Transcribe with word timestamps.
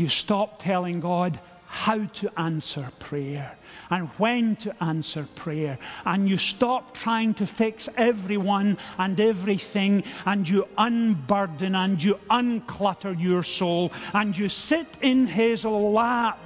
you 0.00 0.08
stop 0.08 0.62
telling 0.62 0.98
God 0.98 1.38
how 1.66 2.04
to 2.04 2.40
answer 2.40 2.90
prayer 2.98 3.56
and 3.90 4.08
when 4.16 4.56
to 4.56 4.82
answer 4.82 5.28
prayer. 5.34 5.78
And 6.04 6.28
you 6.28 6.38
stop 6.38 6.94
trying 6.94 7.34
to 7.34 7.46
fix 7.46 7.88
everyone 7.96 8.78
and 8.98 9.20
everything, 9.20 10.02
and 10.24 10.48
you 10.48 10.66
unburden 10.78 11.74
and 11.74 12.02
you 12.02 12.18
unclutter 12.30 13.14
your 13.20 13.44
soul, 13.44 13.92
and 14.14 14.36
you 14.36 14.48
sit 14.48 14.86
in 15.02 15.26
His 15.26 15.64
lap 15.64 16.40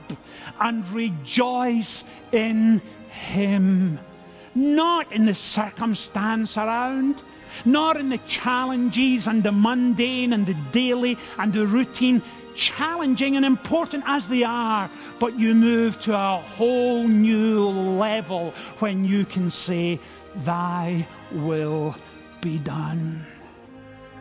and 0.60 0.84
rejoice 0.90 2.04
in 2.32 2.82
Him. 3.08 3.98
Not 4.54 5.12
in 5.12 5.24
the 5.24 5.34
circumstance 5.34 6.58
around, 6.58 7.22
not 7.64 7.96
in 7.96 8.08
the 8.08 8.18
challenges 8.28 9.26
and 9.26 9.42
the 9.42 9.52
mundane 9.52 10.32
and 10.32 10.44
the 10.44 10.56
daily 10.72 11.16
and 11.38 11.52
the 11.52 11.66
routine 11.66 12.22
challenging 12.54 13.36
and 13.36 13.44
important 13.44 14.04
as 14.06 14.28
they 14.28 14.42
are, 14.42 14.90
but 15.18 15.38
you 15.38 15.54
move 15.54 16.00
to 16.00 16.14
a 16.14 16.36
whole 16.38 17.06
new 17.06 17.68
level 17.68 18.52
when 18.78 19.04
you 19.04 19.24
can 19.24 19.50
say, 19.50 20.00
Thy 20.44 21.06
will 21.32 21.94
be 22.40 22.58
done. 22.58 23.24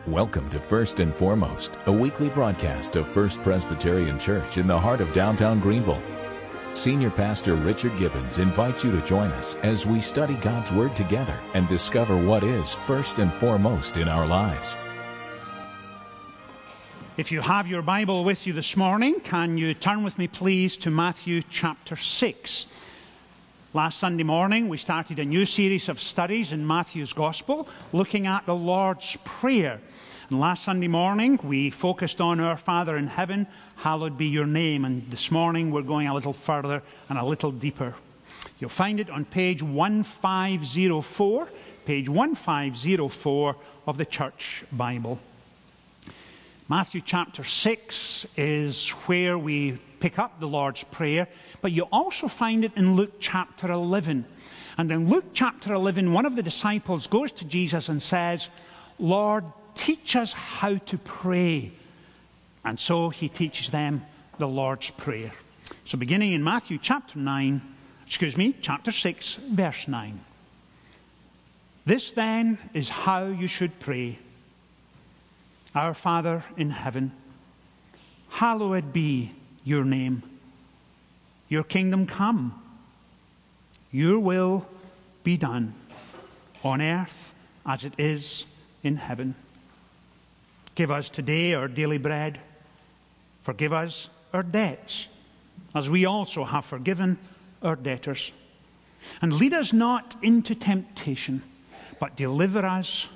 Welcome 0.06 0.50
to 0.50 0.60
First 0.60 1.00
and 1.00 1.14
Foremost, 1.14 1.78
a 1.86 1.92
weekly 1.92 2.28
broadcast 2.28 2.96
of 2.96 3.08
First 3.08 3.42
Presbyterian 3.42 4.18
Church 4.18 4.58
in 4.58 4.66
the 4.66 4.78
heart 4.78 5.00
of 5.00 5.12
downtown 5.12 5.60
Greenville. 5.60 6.02
Senior 6.74 7.10
Pastor 7.10 7.54
Richard 7.54 7.96
Gibbons 7.98 8.38
invites 8.38 8.84
you 8.84 8.90
to 8.90 9.00
join 9.06 9.30
us 9.32 9.54
as 9.62 9.86
we 9.86 10.00
study 10.00 10.34
God's 10.34 10.72
Word 10.72 10.94
together 10.96 11.38
and 11.54 11.68
discover 11.68 12.16
what 12.16 12.42
is 12.42 12.74
first 12.74 13.18
and 13.18 13.32
foremost 13.34 13.96
in 13.96 14.08
our 14.08 14.26
lives. 14.26 14.76
If 17.16 17.30
you 17.30 17.40
have 17.42 17.68
your 17.68 17.80
Bible 17.80 18.24
with 18.24 18.44
you 18.44 18.52
this 18.52 18.76
morning, 18.76 19.20
can 19.20 19.56
you 19.56 19.72
turn 19.72 20.02
with 20.02 20.18
me, 20.18 20.26
please, 20.26 20.76
to 20.78 20.90
Matthew 20.90 21.42
chapter 21.48 21.94
6? 21.94 22.66
Last 23.72 24.00
Sunday 24.00 24.24
morning, 24.24 24.68
we 24.68 24.78
started 24.78 25.20
a 25.20 25.24
new 25.24 25.46
series 25.46 25.88
of 25.88 26.00
studies 26.00 26.50
in 26.50 26.66
Matthew's 26.66 27.12
Gospel 27.12 27.68
looking 27.92 28.26
at 28.26 28.46
the 28.46 28.54
Lord's 28.56 29.16
Prayer. 29.22 29.80
And 30.28 30.40
last 30.40 30.64
Sunday 30.64 30.88
morning, 30.88 31.38
we 31.44 31.70
focused 31.70 32.20
on 32.20 32.40
our 32.40 32.56
Father 32.56 32.96
in 32.96 33.06
heaven, 33.06 33.46
hallowed 33.76 34.18
be 34.18 34.26
your 34.26 34.46
name. 34.46 34.84
And 34.84 35.08
this 35.08 35.30
morning, 35.30 35.70
we're 35.70 35.82
going 35.82 36.08
a 36.08 36.14
little 36.14 36.32
further 36.32 36.82
and 37.08 37.16
a 37.16 37.24
little 37.24 37.52
deeper. 37.52 37.94
You'll 38.58 38.70
find 38.70 38.98
it 38.98 39.08
on 39.08 39.24
page 39.24 39.62
1504, 39.62 41.48
page 41.86 42.08
1504 42.08 43.56
of 43.86 43.98
the 43.98 44.04
Church 44.04 44.64
Bible. 44.72 45.20
Matthew 46.66 47.02
chapter 47.04 47.44
6 47.44 48.26
is 48.38 48.88
where 49.06 49.36
we 49.36 49.72
pick 50.00 50.18
up 50.18 50.40
the 50.40 50.48
Lord's 50.48 50.82
Prayer, 50.84 51.28
but 51.60 51.72
you 51.72 51.82
also 51.92 52.26
find 52.26 52.64
it 52.64 52.72
in 52.74 52.96
Luke 52.96 53.20
chapter 53.20 53.70
11. 53.70 54.24
And 54.78 54.90
in 54.90 55.10
Luke 55.10 55.26
chapter 55.34 55.74
11, 55.74 56.10
one 56.10 56.24
of 56.24 56.36
the 56.36 56.42
disciples 56.42 57.06
goes 57.06 57.32
to 57.32 57.44
Jesus 57.44 57.90
and 57.90 58.02
says, 58.02 58.48
Lord, 58.98 59.44
teach 59.74 60.16
us 60.16 60.32
how 60.32 60.76
to 60.76 60.96
pray. 60.96 61.70
And 62.64 62.80
so 62.80 63.10
he 63.10 63.28
teaches 63.28 63.68
them 63.68 64.02
the 64.38 64.48
Lord's 64.48 64.88
Prayer. 64.88 65.32
So 65.84 65.98
beginning 65.98 66.32
in 66.32 66.42
Matthew 66.42 66.78
chapter 66.80 67.18
9, 67.18 67.60
excuse 68.06 68.38
me, 68.38 68.56
chapter 68.62 68.90
6, 68.90 69.34
verse 69.50 69.86
9. 69.86 70.18
This 71.84 72.12
then 72.12 72.58
is 72.72 72.88
how 72.88 73.26
you 73.26 73.48
should 73.48 73.78
pray. 73.80 74.18
Our 75.74 75.94
Father 75.94 76.44
in 76.56 76.70
heaven, 76.70 77.10
hallowed 78.28 78.92
be 78.92 79.32
your 79.64 79.84
name. 79.84 80.22
Your 81.48 81.64
kingdom 81.64 82.06
come. 82.06 82.60
Your 83.90 84.18
will 84.18 84.66
be 85.24 85.36
done 85.36 85.74
on 86.62 86.80
earth 86.80 87.34
as 87.66 87.84
it 87.84 87.94
is 87.98 88.44
in 88.82 88.96
heaven. 88.96 89.34
Give 90.74 90.90
us 90.90 91.08
today 91.08 91.54
our 91.54 91.68
daily 91.68 91.98
bread. 91.98 92.40
Forgive 93.42 93.72
us 93.72 94.08
our 94.32 94.42
debts, 94.42 95.08
as 95.74 95.90
we 95.90 96.04
also 96.04 96.44
have 96.44 96.64
forgiven 96.64 97.18
our 97.62 97.76
debtors. 97.76 98.32
And 99.20 99.32
lead 99.32 99.52
us 99.52 99.72
not 99.72 100.16
into 100.22 100.54
temptation, 100.54 101.42
but 102.00 102.16
deliver 102.16 102.64
us 102.64 103.08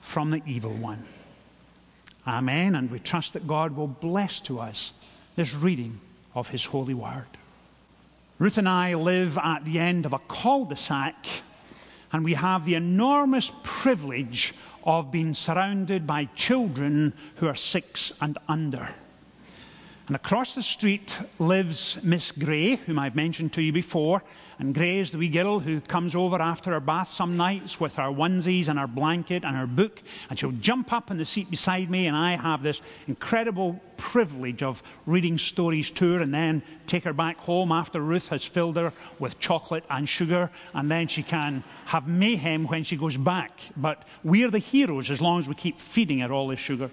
from 0.00 0.30
the 0.30 0.42
evil 0.46 0.72
one. 0.72 1.04
Amen. 2.26 2.74
And 2.74 2.90
we 2.90 2.98
trust 2.98 3.34
that 3.34 3.46
God 3.46 3.76
will 3.76 3.86
bless 3.86 4.40
to 4.40 4.58
us 4.58 4.92
this 5.36 5.54
reading 5.54 6.00
of 6.34 6.48
His 6.48 6.64
holy 6.64 6.94
word. 6.94 7.26
Ruth 8.38 8.58
and 8.58 8.68
I 8.68 8.94
live 8.94 9.38
at 9.38 9.64
the 9.64 9.78
end 9.78 10.04
of 10.04 10.12
a 10.12 10.18
cul 10.18 10.66
de 10.66 10.76
sac, 10.76 11.26
and 12.12 12.24
we 12.24 12.34
have 12.34 12.64
the 12.64 12.74
enormous 12.74 13.50
privilege 13.62 14.54
of 14.84 15.10
being 15.10 15.34
surrounded 15.34 16.06
by 16.06 16.26
children 16.36 17.14
who 17.36 17.48
are 17.48 17.54
six 17.54 18.12
and 18.20 18.38
under. 18.48 18.90
And 20.06 20.14
across 20.14 20.54
the 20.54 20.62
street 20.62 21.10
lives 21.40 21.98
Miss 22.00 22.30
Gray, 22.30 22.76
whom 22.76 22.96
I've 22.96 23.16
mentioned 23.16 23.52
to 23.54 23.62
you 23.62 23.72
before, 23.72 24.22
and 24.58 24.72
Gray 24.72 25.00
is 25.00 25.10
the 25.10 25.18
wee 25.18 25.28
girl 25.28 25.58
who 25.58 25.80
comes 25.80 26.14
over 26.14 26.40
after 26.40 26.70
her 26.70 26.80
bath 26.80 27.10
some 27.10 27.36
nights 27.36 27.80
with 27.80 27.96
her 27.96 28.04
onesies 28.04 28.68
and 28.68 28.78
her 28.78 28.86
blanket 28.86 29.44
and 29.44 29.56
her 29.56 29.66
book, 29.66 30.00
and 30.30 30.38
she'll 30.38 30.52
jump 30.52 30.92
up 30.92 31.10
in 31.10 31.18
the 31.18 31.24
seat 31.24 31.50
beside 31.50 31.90
me, 31.90 32.06
and 32.06 32.16
I 32.16 32.36
have 32.36 32.62
this 32.62 32.82
incredible 33.08 33.80
privilege 33.96 34.62
of 34.62 34.80
reading 35.06 35.38
stories 35.38 35.90
to 35.90 36.12
her 36.14 36.20
and 36.20 36.32
then 36.32 36.62
take 36.86 37.02
her 37.02 37.12
back 37.12 37.38
home 37.38 37.72
after 37.72 38.00
Ruth 38.00 38.28
has 38.28 38.44
filled 38.44 38.76
her 38.76 38.92
with 39.18 39.40
chocolate 39.40 39.84
and 39.90 40.08
sugar, 40.08 40.52
and 40.72 40.88
then 40.88 41.08
she 41.08 41.24
can 41.24 41.64
have 41.86 42.06
mayhem 42.06 42.68
when 42.68 42.84
she 42.84 42.96
goes 42.96 43.16
back. 43.16 43.58
But 43.76 44.04
we're 44.22 44.52
the 44.52 44.60
heroes 44.60 45.10
as 45.10 45.20
long 45.20 45.40
as 45.40 45.48
we 45.48 45.54
keep 45.56 45.80
feeding 45.80 46.20
her 46.20 46.32
all 46.32 46.46
this 46.46 46.60
sugar. 46.60 46.90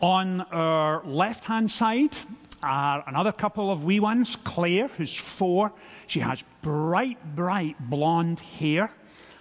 On 0.00 0.40
our 0.40 1.04
left 1.04 1.44
hand 1.44 1.70
side 1.70 2.16
are 2.62 3.04
another 3.06 3.32
couple 3.32 3.70
of 3.70 3.84
wee 3.84 4.00
ones. 4.00 4.36
Claire, 4.44 4.88
who's 4.88 5.14
four, 5.14 5.72
she 6.06 6.20
has 6.20 6.42
bright, 6.62 7.18
bright 7.36 7.76
blonde 7.90 8.40
hair. 8.40 8.90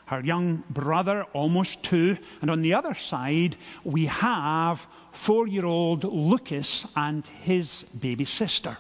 Her 0.06 0.22
young 0.22 0.64
brother, 0.70 1.24
almost 1.34 1.82
two. 1.82 2.18
And 2.42 2.52
on 2.52 2.62
the 2.62 2.74
other 2.74 2.94
side, 2.94 3.56
we 3.84 4.06
have 4.08 4.86
four 5.12 5.48
year 5.48 5.66
old 5.66 6.04
Lucas 6.04 6.86
and 6.96 7.26
his 7.42 7.86
baby 8.00 8.26
sister. 8.26 8.78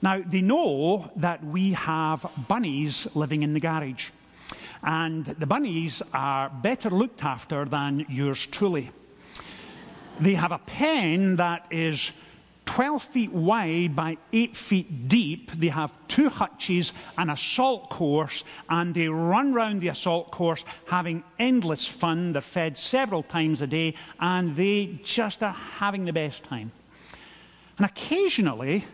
Now, 0.00 0.22
they 0.24 0.40
know 0.40 1.10
that 1.16 1.44
we 1.44 1.72
have 1.74 2.26
bunnies 2.48 3.06
living 3.14 3.42
in 3.42 3.52
the 3.52 3.60
garage. 3.60 4.06
And 4.82 5.26
the 5.26 5.46
bunnies 5.46 6.02
are 6.12 6.48
better 6.48 6.90
looked 6.90 7.22
after 7.22 7.64
than 7.64 8.06
yours 8.08 8.46
truly. 8.46 8.90
They 10.22 10.34
have 10.34 10.52
a 10.52 10.58
pen 10.58 11.34
that 11.36 11.66
is 11.72 12.12
12 12.66 13.02
feet 13.02 13.32
wide 13.32 13.96
by 13.96 14.18
8 14.32 14.56
feet 14.56 15.08
deep. 15.08 15.50
They 15.50 15.66
have 15.66 15.90
two 16.06 16.28
hutches, 16.28 16.92
an 17.18 17.28
assault 17.28 17.90
course, 17.90 18.44
and 18.68 18.94
they 18.94 19.08
run 19.08 19.52
round 19.52 19.80
the 19.80 19.88
assault 19.88 20.30
course 20.30 20.64
having 20.86 21.24
endless 21.40 21.88
fun. 21.88 22.34
They're 22.34 22.40
fed 22.40 22.78
several 22.78 23.24
times 23.24 23.62
a 23.62 23.66
day, 23.66 23.94
and 24.20 24.54
they 24.54 25.00
just 25.02 25.42
are 25.42 25.50
having 25.50 26.04
the 26.04 26.12
best 26.12 26.44
time. 26.44 26.70
And 27.78 27.86
occasionally, 27.86 28.84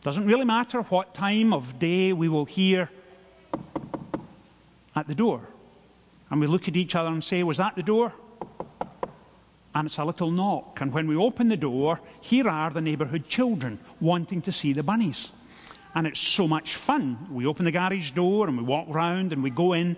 doesn't 0.00 0.24
really 0.24 0.46
matter 0.46 0.80
what 0.80 1.12
time 1.12 1.52
of 1.52 1.78
day, 1.78 2.14
we 2.14 2.30
will 2.30 2.46
hear 2.46 2.88
at 4.96 5.06
the 5.06 5.14
door. 5.14 5.42
And 6.30 6.40
we 6.40 6.46
look 6.46 6.68
at 6.68 6.76
each 6.76 6.94
other 6.94 7.10
and 7.10 7.22
say, 7.22 7.42
Was 7.42 7.58
that 7.58 7.76
the 7.76 7.82
door? 7.82 8.14
And 9.74 9.86
it's 9.86 9.98
a 9.98 10.04
little 10.04 10.30
knock. 10.30 10.80
And 10.80 10.92
when 10.92 11.08
we 11.08 11.16
open 11.16 11.48
the 11.48 11.56
door, 11.56 12.00
here 12.20 12.48
are 12.48 12.70
the 12.70 12.80
neighbourhood 12.80 13.28
children 13.28 13.80
wanting 14.00 14.42
to 14.42 14.52
see 14.52 14.72
the 14.72 14.82
bunnies. 14.82 15.30
And 15.94 16.06
it's 16.06 16.20
so 16.20 16.46
much 16.46 16.76
fun. 16.76 17.28
We 17.30 17.46
open 17.46 17.64
the 17.64 17.72
garage 17.72 18.12
door 18.12 18.48
and 18.48 18.56
we 18.56 18.64
walk 18.64 18.86
round 18.88 19.32
and 19.32 19.42
we 19.42 19.50
go 19.50 19.72
in. 19.72 19.96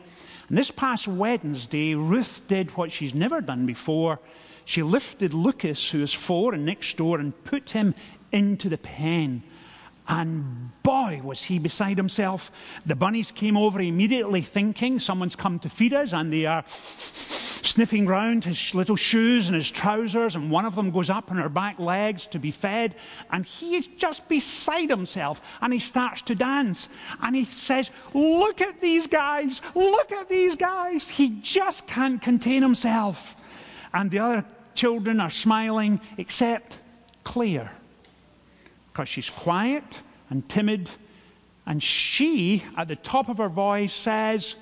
And 0.49 0.59
this 0.59 0.71
past 0.71 1.09
Wednesday, 1.09 1.95
Ruth 1.95 2.43
did 2.49 2.77
what 2.77 2.93
she's 2.93 3.15
never 3.15 3.41
done 3.41 3.67
before. 3.67 4.21
She 4.65 4.83
lifted 4.83 5.35
Lucas, 5.35 5.91
who 5.91 6.03
is 6.03 6.13
four 6.13 6.55
and 6.55 6.65
next 6.65 6.97
door, 6.97 7.19
and 7.19 7.45
put 7.45 7.71
him 7.71 7.95
into 8.33 8.69
the 8.69 8.79
pen. 8.79 9.43
And 10.09 10.71
boy, 10.83 11.21
was 11.23 11.43
he 11.43 11.59
beside 11.59 11.97
himself. 11.97 12.51
The 12.85 12.97
bunnies 12.97 13.31
came 13.31 13.57
over 13.57 13.81
immediately 13.81 14.43
thinking 14.43 15.01
someone's 15.01 15.37
come 15.37 15.59
to 15.61 15.69
feed 15.69 15.95
us, 15.95 16.13
and 16.13 16.33
they 16.33 16.47
are 16.47 16.65
sniffing 17.67 18.07
round 18.07 18.45
his 18.45 18.75
little 18.75 18.97
shoes 18.97 19.49
and 19.49 19.57
his 19.57 19.71
trousers, 19.71 20.35
and 20.35 20.51
one 20.51 20.65
of 20.65 20.75
them 20.75 20.91
goes 20.91 21.11
up 21.11 21.31
on 21.31 21.37
her 21.37 21.49
back 21.49 21.79
legs 21.79 22.27
to 22.29 22.39
be 22.39 22.51
fed. 22.51 22.95
And 23.31 23.45
he 23.45 23.77
is 23.77 23.87
just 23.99 24.27
beside 24.29 24.89
himself, 24.89 25.41
and 25.61 25.73
he 25.73 25.79
starts 25.79 26.23
to 26.23 26.35
dance. 26.35 26.89
And 27.21 27.37
he 27.37 27.45
says, 27.45 27.91
Look 28.15 28.61
at 28.61 28.81
these 28.81 29.07
guys! 29.07 29.61
Look 29.75 30.13
at 30.13 30.29
these 30.29 30.57
guys! 30.57 31.09
He 31.09 31.31
just 31.43 31.87
can't 31.87 32.23
contain 32.23 32.63
himself. 32.63 33.37
And 33.93 34.11
the 34.11 34.21
other 34.21 34.45
children 34.75 35.21
are 35.21 35.31
smiling, 35.31 36.01
except 36.17 36.79
Claire 37.25 37.73
because 38.97 39.11
she's 39.11 39.29
quiet 39.29 39.85
and 40.31 40.49
timid. 40.49 40.89
And 41.67 41.83
she, 41.83 42.65
at 42.79 42.89
the 42.89 42.97
top 42.97 43.29
of 43.29 43.37
her 43.37 43.51
voice, 43.51 43.93
says, 43.93 44.55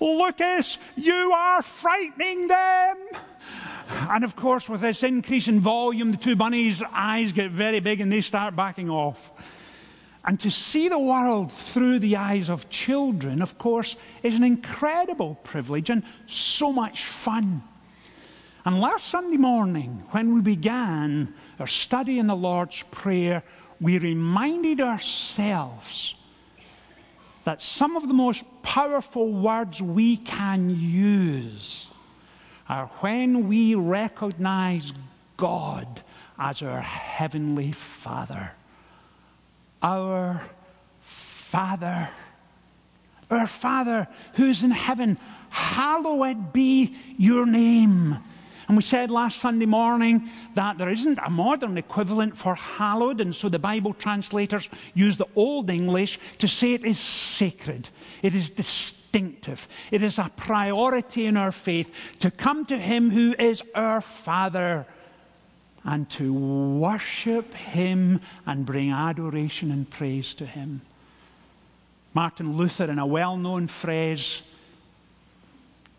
Lucas, 0.00 0.78
you 0.96 1.32
are 1.32 1.62
frightening 1.62 2.48
them. 2.48 2.96
And 3.88 4.24
of 4.24 4.36
course, 4.36 4.68
with 4.68 4.80
this 4.80 5.02
increase 5.02 5.48
in 5.48 5.60
volume, 5.60 6.12
the 6.12 6.16
two 6.16 6.36
bunnies' 6.36 6.82
eyes 6.92 7.32
get 7.32 7.50
very 7.50 7.80
big 7.80 8.00
and 8.00 8.10
they 8.10 8.20
start 8.20 8.56
backing 8.56 8.88
off. 8.88 9.18
And 10.24 10.38
to 10.40 10.50
see 10.50 10.88
the 10.88 10.98
world 10.98 11.52
through 11.52 11.98
the 11.98 12.16
eyes 12.16 12.50
of 12.50 12.68
children, 12.70 13.42
of 13.42 13.58
course, 13.58 13.96
is 14.22 14.34
an 14.34 14.44
incredible 14.44 15.36
privilege 15.42 15.90
and 15.90 16.02
so 16.26 16.72
much 16.72 17.04
fun. 17.04 17.62
And 18.64 18.80
last 18.80 19.06
Sunday 19.06 19.38
morning, 19.38 20.04
when 20.10 20.34
we 20.34 20.42
began 20.42 21.34
our 21.58 21.66
study 21.66 22.18
in 22.18 22.26
the 22.26 22.36
Lord's 22.36 22.82
Prayer, 22.90 23.42
we 23.80 23.98
reminded 23.98 24.82
ourselves 24.82 26.14
that 27.50 27.60
some 27.60 27.96
of 27.96 28.06
the 28.06 28.14
most 28.14 28.44
powerful 28.62 29.28
words 29.28 29.82
we 29.82 30.16
can 30.18 30.70
use 30.70 31.88
are 32.68 32.86
when 33.00 33.48
we 33.48 33.74
recognize 33.74 34.92
God 35.36 36.00
as 36.38 36.62
our 36.62 36.80
Heavenly 36.80 37.72
Father. 37.72 38.52
Our 39.82 40.40
Father. 41.00 42.10
Our 43.32 43.48
Father 43.48 44.06
who's 44.34 44.62
in 44.62 44.70
heaven, 44.70 45.18
hallowed 45.48 46.52
be 46.52 46.96
your 47.18 47.46
name. 47.46 48.18
And 48.70 48.76
we 48.76 48.84
said 48.84 49.10
last 49.10 49.40
Sunday 49.40 49.66
morning 49.66 50.30
that 50.54 50.78
there 50.78 50.90
isn't 50.90 51.18
a 51.18 51.28
modern 51.28 51.76
equivalent 51.76 52.36
for 52.36 52.54
hallowed, 52.54 53.20
and 53.20 53.34
so 53.34 53.48
the 53.48 53.58
Bible 53.58 53.92
translators 53.92 54.68
use 54.94 55.16
the 55.16 55.26
Old 55.34 55.68
English 55.70 56.20
to 56.38 56.46
say 56.46 56.74
it 56.74 56.84
is 56.84 57.00
sacred, 57.00 57.88
it 58.22 58.32
is 58.32 58.48
distinctive, 58.48 59.66
it 59.90 60.04
is 60.04 60.20
a 60.20 60.30
priority 60.36 61.26
in 61.26 61.36
our 61.36 61.50
faith 61.50 61.92
to 62.20 62.30
come 62.30 62.64
to 62.66 62.78
Him 62.78 63.10
who 63.10 63.34
is 63.40 63.60
our 63.74 64.00
Father 64.00 64.86
and 65.82 66.08
to 66.10 66.32
worship 66.32 67.52
Him 67.54 68.20
and 68.46 68.64
bring 68.64 68.92
adoration 68.92 69.72
and 69.72 69.90
praise 69.90 70.32
to 70.34 70.46
Him. 70.46 70.82
Martin 72.14 72.56
Luther, 72.56 72.88
in 72.88 73.00
a 73.00 73.06
well 73.06 73.36
known 73.36 73.66
phrase, 73.66 74.42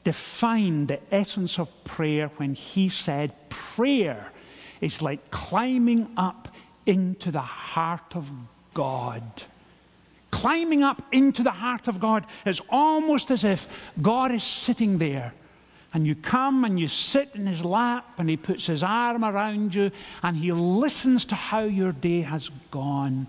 defined 0.03 0.87
the 0.87 0.99
essence 1.13 1.59
of 1.59 1.69
prayer 1.83 2.29
when 2.37 2.53
he 2.53 2.89
said, 2.89 3.33
Prayer 3.49 4.31
is 4.79 5.01
like 5.01 5.31
climbing 5.31 6.11
up 6.17 6.47
into 6.85 7.31
the 7.31 7.41
heart 7.41 8.15
of 8.15 8.29
God. 8.73 9.23
Climbing 10.31 10.81
up 10.81 11.03
into 11.11 11.43
the 11.43 11.51
heart 11.51 11.87
of 11.87 11.99
God 11.99 12.25
is 12.45 12.61
almost 12.69 13.31
as 13.31 13.43
if 13.43 13.67
God 14.01 14.31
is 14.31 14.43
sitting 14.43 14.97
there. 14.97 15.33
And 15.93 16.07
you 16.07 16.15
come 16.15 16.63
and 16.63 16.79
you 16.79 16.87
sit 16.87 17.31
in 17.35 17.45
his 17.45 17.65
lap, 17.65 18.13
and 18.17 18.29
he 18.29 18.37
puts 18.37 18.65
his 18.65 18.81
arm 18.81 19.25
around 19.25 19.75
you, 19.75 19.91
and 20.23 20.37
he 20.37 20.53
listens 20.53 21.25
to 21.25 21.35
how 21.35 21.63
your 21.63 21.91
day 21.91 22.21
has 22.21 22.49
gone 22.71 23.27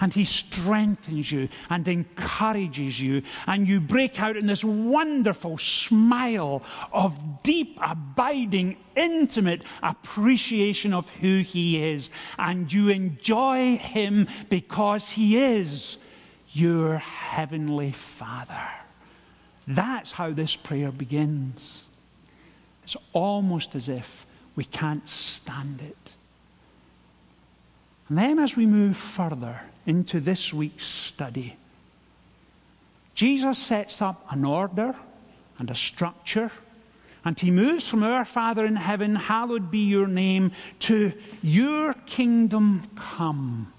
and 0.00 0.12
He 0.12 0.24
strengthens 0.24 1.30
you 1.30 1.48
and 1.68 1.86
encourages 1.86 3.00
you, 3.00 3.22
and 3.46 3.68
you 3.68 3.80
break 3.80 4.20
out 4.20 4.36
in 4.36 4.46
this 4.46 4.64
wonderful 4.64 5.58
smile 5.58 6.62
of 6.92 7.42
deep, 7.42 7.78
abiding, 7.82 8.76
intimate 8.96 9.62
appreciation 9.82 10.92
of 10.92 11.08
who 11.20 11.40
He 11.40 11.82
is, 11.82 12.10
and 12.38 12.72
you 12.72 12.88
enjoy 12.88 13.76
Him 13.76 14.28
because 14.48 15.10
He 15.10 15.36
is 15.36 15.98
your 16.52 16.98
Heavenly 16.98 17.92
Father. 17.92 18.68
That's 19.66 20.10
how 20.10 20.32
this 20.32 20.56
prayer 20.56 20.90
begins. 20.90 21.84
It's 22.82 22.96
almost 23.12 23.76
as 23.76 23.88
if 23.88 24.26
we 24.56 24.64
can't 24.64 25.08
stand 25.08 25.80
it. 25.80 25.96
And 28.08 28.18
then 28.18 28.40
as 28.40 28.56
we 28.56 28.66
move 28.66 28.96
further, 28.96 29.60
into 29.90 30.20
this 30.20 30.54
week's 30.54 30.86
study. 30.86 31.56
Jesus 33.16 33.58
sets 33.58 34.00
up 34.00 34.24
an 34.30 34.44
order 34.44 34.94
and 35.58 35.68
a 35.68 35.74
structure, 35.74 36.52
and 37.24 37.36
he 37.38 37.50
moves 37.50 37.88
from 37.88 38.04
our 38.04 38.24
Father 38.24 38.64
in 38.64 38.76
heaven, 38.76 39.16
hallowed 39.16 39.68
be 39.68 39.80
your 39.80 40.06
name, 40.06 40.52
to 40.78 41.12
your 41.42 41.94
kingdom 42.06 42.88
come. 42.94 43.72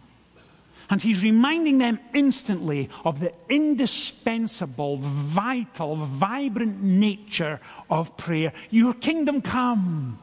And 0.90 1.02
he's 1.02 1.24
reminding 1.24 1.78
them 1.78 1.98
instantly 2.14 2.90
of 3.06 3.22
the 3.22 3.32
indispensable, 3.48 4.98
vital, 4.98 5.96
vibrant 5.96 6.84
nature 6.84 7.62
of 7.90 8.18
prayer. 8.18 8.52
Your 8.70 8.94
kingdom 8.94 9.42
come. 9.42 10.20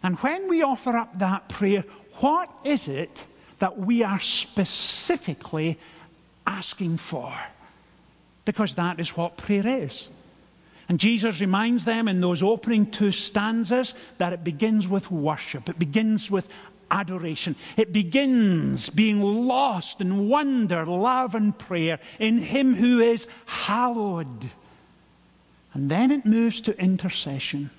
And 0.00 0.16
when 0.18 0.46
we 0.48 0.62
offer 0.62 0.96
up 0.96 1.18
that 1.18 1.48
prayer, 1.48 1.82
what 2.20 2.48
is 2.62 2.86
it 2.86 3.24
that 3.58 3.78
we 3.78 4.02
are 4.02 4.20
specifically 4.20 5.78
asking 6.46 6.98
for. 6.98 7.32
Because 8.44 8.74
that 8.76 8.98
is 8.98 9.16
what 9.16 9.36
prayer 9.36 9.66
is. 9.66 10.08
And 10.88 10.98
Jesus 10.98 11.40
reminds 11.40 11.84
them 11.84 12.08
in 12.08 12.20
those 12.20 12.42
opening 12.42 12.90
two 12.90 13.12
stanzas 13.12 13.94
that 14.16 14.32
it 14.32 14.42
begins 14.42 14.88
with 14.88 15.10
worship, 15.10 15.68
it 15.68 15.78
begins 15.78 16.30
with 16.30 16.48
adoration, 16.90 17.54
it 17.76 17.92
begins 17.92 18.88
being 18.88 19.20
lost 19.20 20.00
in 20.00 20.28
wonder, 20.28 20.86
love, 20.86 21.34
and 21.34 21.56
prayer 21.58 21.98
in 22.18 22.38
Him 22.38 22.74
who 22.74 23.00
is 23.00 23.26
hallowed. 23.44 24.50
And 25.74 25.90
then 25.90 26.10
it 26.10 26.24
moves 26.24 26.62
to 26.62 26.80
intercession. 26.80 27.70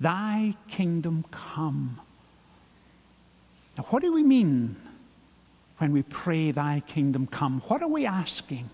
Thy 0.00 0.54
kingdom 0.68 1.26
come. 1.30 2.00
Now, 3.76 3.84
what 3.90 4.02
do 4.02 4.12
we 4.12 4.22
mean 4.22 4.76
when 5.78 5.92
we 5.92 6.02
pray, 6.02 6.50
Thy 6.50 6.82
kingdom 6.86 7.26
come? 7.26 7.62
What 7.68 7.82
are 7.82 7.88
we 7.88 8.06
asking? 8.06 8.70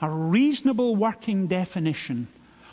A 0.00 0.10
reasonable 0.10 0.96
working 0.96 1.46
definition 1.46 2.28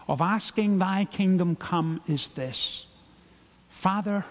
of 0.07 0.21
asking, 0.21 0.79
Thy 0.79 1.05
kingdom 1.05 1.55
come 1.55 2.01
is 2.07 2.29
this 2.29 2.87
Father, 3.69 4.25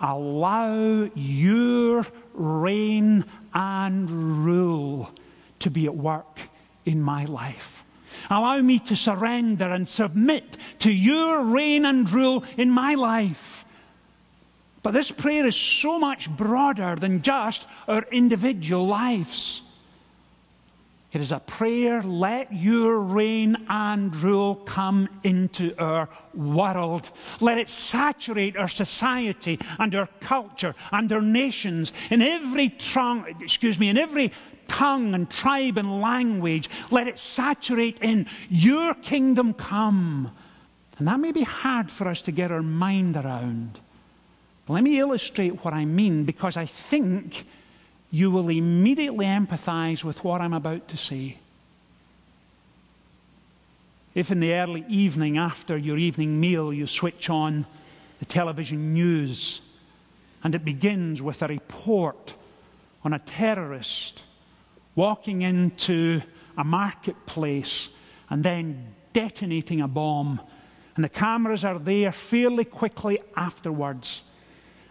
allow 0.00 1.08
your 1.14 2.06
reign 2.34 3.24
and 3.54 4.10
rule 4.44 5.10
to 5.60 5.70
be 5.70 5.86
at 5.86 5.94
work 5.94 6.40
in 6.84 7.00
my 7.00 7.24
life. 7.24 7.84
Allow 8.30 8.60
me 8.60 8.80
to 8.80 8.96
surrender 8.96 9.70
and 9.70 9.88
submit 9.88 10.56
to 10.80 10.90
your 10.92 11.42
reign 11.44 11.84
and 11.84 12.10
rule 12.10 12.44
in 12.56 12.70
my 12.70 12.94
life. 12.94 13.57
But 14.88 14.94
this 14.94 15.10
prayer 15.10 15.44
is 15.44 15.54
so 15.54 15.98
much 15.98 16.30
broader 16.30 16.96
than 16.96 17.20
just 17.20 17.66
our 17.86 18.06
individual 18.10 18.86
lives. 18.86 19.60
It 21.12 21.20
is 21.20 21.30
a 21.30 21.40
prayer, 21.40 22.02
let 22.02 22.50
your 22.54 22.98
reign 22.98 23.66
and 23.68 24.16
rule 24.16 24.54
come 24.54 25.10
into 25.22 25.74
our 25.76 26.08
world. 26.32 27.10
Let 27.38 27.58
it 27.58 27.68
saturate 27.68 28.56
our 28.56 28.68
society 28.68 29.58
and 29.78 29.94
our 29.94 30.08
culture 30.22 30.74
and 30.90 31.12
our 31.12 31.20
nations 31.20 31.92
in 32.08 32.22
every 32.22 32.70
tongue, 32.70 33.26
excuse 33.42 33.78
me, 33.78 33.90
in 33.90 33.98
every 33.98 34.32
tongue 34.68 35.12
and 35.12 35.28
tribe 35.28 35.76
and 35.76 36.00
language. 36.00 36.70
Let 36.90 37.08
it 37.08 37.18
saturate 37.18 37.98
in 38.00 38.26
your 38.48 38.94
kingdom 38.94 39.52
come. 39.52 40.34
And 40.96 41.06
that 41.08 41.20
may 41.20 41.32
be 41.32 41.42
hard 41.42 41.90
for 41.90 42.08
us 42.08 42.22
to 42.22 42.32
get 42.32 42.50
our 42.50 42.62
mind 42.62 43.18
around. 43.18 43.80
Let 44.68 44.84
me 44.84 44.98
illustrate 44.98 45.64
what 45.64 45.72
I 45.72 45.86
mean 45.86 46.24
because 46.24 46.56
I 46.58 46.66
think 46.66 47.46
you 48.10 48.30
will 48.30 48.50
immediately 48.50 49.24
empathize 49.24 50.04
with 50.04 50.22
what 50.22 50.42
I'm 50.42 50.52
about 50.52 50.88
to 50.88 50.96
say. 50.96 51.38
If 54.14 54.30
in 54.30 54.40
the 54.40 54.52
early 54.52 54.84
evening 54.88 55.38
after 55.38 55.76
your 55.76 55.96
evening 55.96 56.38
meal 56.38 56.72
you 56.72 56.86
switch 56.86 57.30
on 57.30 57.64
the 58.18 58.26
television 58.26 58.92
news 58.92 59.62
and 60.44 60.54
it 60.54 60.64
begins 60.64 61.22
with 61.22 61.42
a 61.42 61.48
report 61.48 62.34
on 63.04 63.12
a 63.14 63.18
terrorist 63.20 64.22
walking 64.94 65.42
into 65.42 66.20
a 66.58 66.64
marketplace 66.64 67.88
and 68.28 68.44
then 68.44 68.94
detonating 69.12 69.80
a 69.80 69.88
bomb, 69.88 70.40
and 70.94 71.04
the 71.04 71.08
cameras 71.08 71.64
are 71.64 71.78
there 71.78 72.12
fairly 72.12 72.64
quickly 72.64 73.18
afterwards 73.36 74.22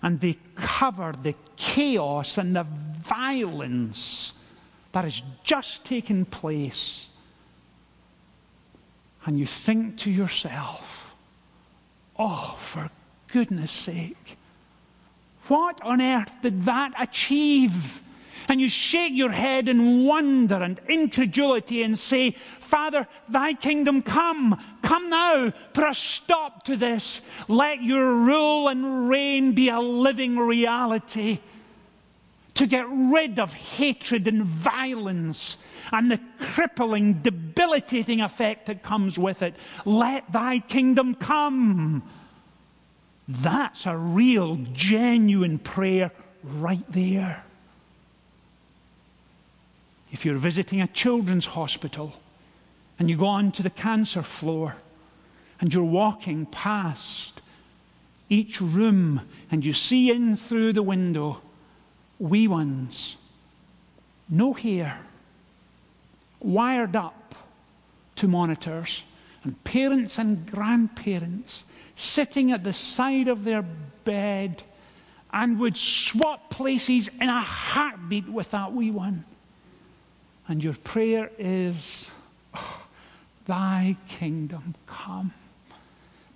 and 0.08 0.22
they 0.22 0.38
cover 0.56 1.14
the 1.22 1.36
chaos 1.58 2.38
and 2.38 2.56
the 2.56 2.66
violence 3.04 4.34
that 4.94 5.04
has 5.04 5.22
just 5.44 5.84
taken 5.84 6.24
place. 6.24 7.08
And 9.26 9.38
you 9.38 9.46
think 9.46 9.98
to 9.98 10.10
yourself, 10.10 11.14
oh, 12.18 12.58
for 12.62 12.90
goodness 13.28 13.74
sake, 13.74 14.38
What 15.50 15.82
on 15.82 16.02
earth 16.02 16.32
did 16.42 16.64
that 16.64 16.94
achieve? 16.98 18.02
And 18.48 18.62
you 18.62 18.70
shake 18.70 19.14
your 19.14 19.32
head 19.32 19.68
in 19.68 20.06
wonder 20.06 20.62
and 20.62 20.80
incredulity 20.88 21.84
and 21.84 21.98
say, 21.98 22.36
Father, 22.60 23.08
thy 23.30 23.54
kingdom 23.54 24.02
come. 24.02 24.62
Come 24.82 25.10
now. 25.10 25.54
Put 25.74 25.90
a 25.90 25.94
stop 25.94 26.64
to 26.66 26.76
this. 26.76 27.22
Let 27.48 27.82
your 27.82 28.14
rule 28.14 28.68
and 28.68 29.10
reign 29.10 29.54
be 29.54 29.70
a 29.70 29.80
living 29.80 30.38
reality. 30.38 31.40
To 32.56 32.66
get 32.66 32.86
rid 32.90 33.38
of 33.38 33.54
hatred 33.54 34.28
and 34.28 34.44
violence 34.44 35.58
and 35.92 36.12
the 36.12 36.20
crippling, 36.40 37.22
debilitating 37.22 38.22
effect 38.22 38.66
that 38.66 38.82
comes 38.82 39.18
with 39.18 39.44
it. 39.44 39.56
Let 39.86 40.32
thy 40.32 40.60
kingdom 40.60 41.16
come. 41.16 42.04
That's 43.28 43.86
a 43.86 43.96
real, 43.96 44.58
genuine 44.74 45.60
prayer 45.60 46.12
right 46.44 46.84
there. 46.92 47.44
If 50.12 50.26
you're 50.26 50.38
visiting 50.38 50.82
a 50.82 50.88
children's 50.88 51.46
hospital 51.46 52.14
and 52.98 53.10
you 53.10 53.18
go 53.18 53.26
on 53.26 53.52
to 53.54 53.64
the 53.64 53.70
cancer 53.70 54.24
floor 54.24 54.76
and 55.60 55.74
you're 55.74 55.84
walking 55.84 56.46
past 56.46 57.42
each 58.30 58.62
room 58.62 59.22
and 59.52 59.66
you 59.66 59.74
see 59.74 60.12
in 60.12 60.36
through 60.36 60.74
the 60.74 60.84
window 60.84 61.42
wee 62.20 62.48
ones, 62.48 63.18
no 64.30 64.54
hair, 64.54 65.00
wired 66.40 66.96
up 66.96 67.36
to 68.16 68.28
monitors, 68.28 69.04
and 69.44 69.64
parents 69.64 70.18
and 70.18 70.50
grandparents 70.50 71.64
sitting 71.96 72.52
at 72.52 72.64
the 72.64 72.74
side 72.74 73.28
of 73.28 73.44
their 73.44 73.64
bed 74.04 74.64
and 75.32 75.60
would 75.60 75.78
swap 75.78 76.50
places 76.50 77.10
in 77.22 77.30
a 77.30 77.42
heartbeat 77.42 78.28
with 78.28 78.52
that 78.52 78.74
wee 78.74 78.92
one. 78.92 79.24
And 80.48 80.64
your 80.64 80.76
prayer 80.76 81.30
is, 81.38 82.08
oh, 82.54 82.82
Thy 83.48 83.96
kingdom 84.10 84.76
come. 84.86 85.34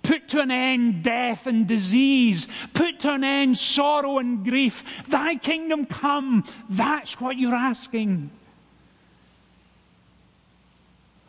Put 0.02 0.28
to 0.30 0.40
an 0.40 0.50
end 0.50 1.04
death 1.04 1.46
and 1.46 1.68
disease. 1.68 2.48
Put 2.72 3.00
to 3.00 3.12
an 3.12 3.22
end 3.22 3.56
sorrow 3.56 4.18
and 4.18 4.44
grief. 4.44 4.82
Thy 5.08 5.36
kingdom 5.36 5.86
come. 5.86 6.44
That's 6.68 7.20
what 7.20 7.36
you're 7.36 7.54
asking. 7.54 8.30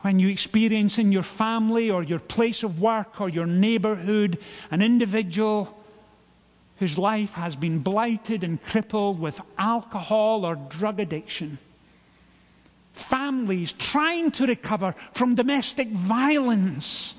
When 0.01 0.19
you 0.19 0.29
experience 0.29 0.97
in 0.97 1.11
your 1.11 1.23
family 1.23 1.89
or 1.89 2.01
your 2.01 2.19
place 2.19 2.63
of 2.63 2.79
work 2.79 3.21
or 3.21 3.29
your 3.29 3.45
neighborhood 3.45 4.39
an 4.71 4.81
individual 4.81 5.77
whose 6.77 6.97
life 6.97 7.33
has 7.33 7.55
been 7.55 7.79
blighted 7.79 8.43
and 8.43 8.61
crippled 8.63 9.19
with 9.19 9.39
alcohol 9.57 10.45
or 10.45 10.55
drug 10.55 10.99
addiction, 10.99 11.57
families 12.93 13.73
trying 13.73 14.31
to 14.31 14.45
recover 14.45 14.95
from 15.13 15.35
domestic 15.35 15.89
violence. 15.89 17.15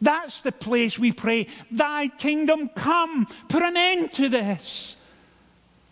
That's 0.00 0.42
the 0.42 0.52
place 0.52 0.98
we 0.98 1.12
pray, 1.12 1.46
Thy 1.70 2.08
kingdom 2.08 2.68
come. 2.74 3.26
Put 3.48 3.62
an 3.62 3.76
end 3.76 4.12
to 4.14 4.28
this. 4.28 4.96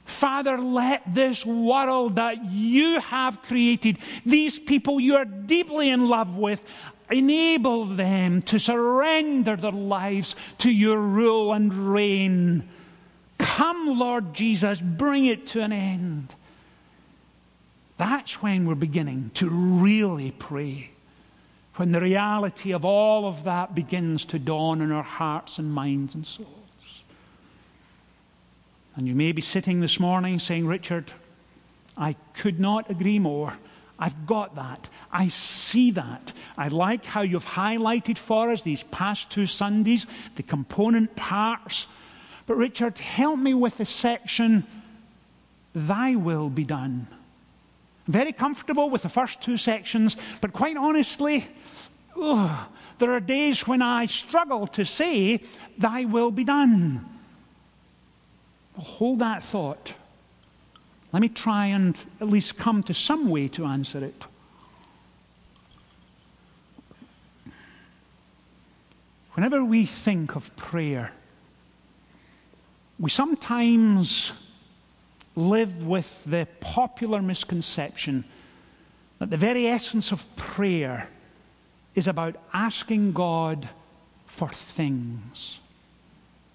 Father, 0.04 0.58
let 0.58 1.02
this 1.14 1.46
world 1.46 2.16
that 2.16 2.44
you 2.44 3.00
have 3.00 3.40
created, 3.42 3.98
these 4.26 4.58
people 4.58 5.00
you 5.00 5.16
are 5.16 5.24
deeply 5.24 5.88
in 5.88 6.08
love 6.08 6.36
with, 6.36 6.60
enable 7.10 7.86
them 7.86 8.42
to 8.42 8.58
surrender 8.58 9.56
their 9.56 9.72
lives 9.72 10.34
to 10.58 10.70
your 10.70 10.98
rule 10.98 11.52
and 11.52 11.72
reign. 11.72 12.68
Come, 13.38 13.98
Lord 13.98 14.34
Jesus, 14.34 14.78
bring 14.80 15.26
it 15.26 15.46
to 15.48 15.62
an 15.62 15.72
end. 15.72 16.34
That's 17.98 18.42
when 18.42 18.66
we're 18.66 18.74
beginning 18.74 19.30
to 19.34 19.48
really 19.48 20.32
pray. 20.32 20.90
When 21.76 21.92
the 21.92 22.00
reality 22.00 22.72
of 22.72 22.84
all 22.84 23.26
of 23.26 23.44
that 23.44 23.74
begins 23.74 24.24
to 24.26 24.38
dawn 24.38 24.82
in 24.82 24.92
our 24.92 25.02
hearts 25.02 25.58
and 25.58 25.72
minds 25.72 26.14
and 26.14 26.26
souls. 26.26 26.48
And 28.94 29.08
you 29.08 29.14
may 29.14 29.32
be 29.32 29.40
sitting 29.40 29.80
this 29.80 29.98
morning 29.98 30.38
saying, 30.38 30.66
Richard, 30.66 31.12
I 31.96 32.16
could 32.34 32.60
not 32.60 32.90
agree 32.90 33.18
more. 33.18 33.54
I've 33.98 34.26
got 34.26 34.56
that. 34.56 34.88
I 35.12 35.28
see 35.28 35.92
that. 35.92 36.32
I 36.56 36.68
like 36.68 37.04
how 37.04 37.22
you've 37.22 37.44
highlighted 37.44 38.18
for 38.18 38.50
us 38.50 38.62
these 38.62 38.82
past 38.84 39.30
two 39.30 39.46
Sundays, 39.46 40.06
the 40.36 40.42
component 40.42 41.14
parts. 41.14 41.86
But 42.46 42.56
Richard, 42.56 42.98
help 42.98 43.38
me 43.38 43.54
with 43.54 43.78
the 43.78 43.86
section, 43.86 44.66
Thy 45.74 46.16
will 46.16 46.50
be 46.50 46.64
done. 46.64 47.06
Very 48.08 48.32
comfortable 48.32 48.90
with 48.90 49.02
the 49.02 49.08
first 49.08 49.40
two 49.40 49.56
sections, 49.56 50.16
but 50.40 50.52
quite 50.52 50.76
honestly, 50.76 51.46
ugh, 52.20 52.66
there 52.98 53.12
are 53.12 53.20
days 53.20 53.66
when 53.66 53.82
I 53.82 54.06
struggle 54.06 54.66
to 54.68 54.84
say, 54.84 55.40
Thy 55.78 56.04
will 56.04 56.30
be 56.30 56.44
done. 56.44 57.08
Hold 58.76 59.20
that 59.20 59.44
thought. 59.44 59.92
Let 61.12 61.20
me 61.20 61.28
try 61.28 61.66
and 61.66 61.96
at 62.20 62.28
least 62.28 62.56
come 62.56 62.82
to 62.84 62.94
some 62.94 63.28
way 63.28 63.48
to 63.48 63.66
answer 63.66 64.02
it. 64.04 64.24
Whenever 69.34 69.64
we 69.64 69.86
think 69.86 70.36
of 70.36 70.54
prayer, 70.56 71.12
we 72.98 73.10
sometimes 73.10 74.32
live 75.34 75.86
with 75.86 76.22
the 76.24 76.46
popular 76.60 77.22
misconception 77.22 78.24
that 79.18 79.30
the 79.30 79.36
very 79.36 79.66
essence 79.66 80.12
of 80.12 80.24
prayer 80.36 81.08
is 81.94 82.06
about 82.06 82.36
asking 82.52 83.12
God 83.12 83.68
for 84.26 84.50
things. 84.50 85.60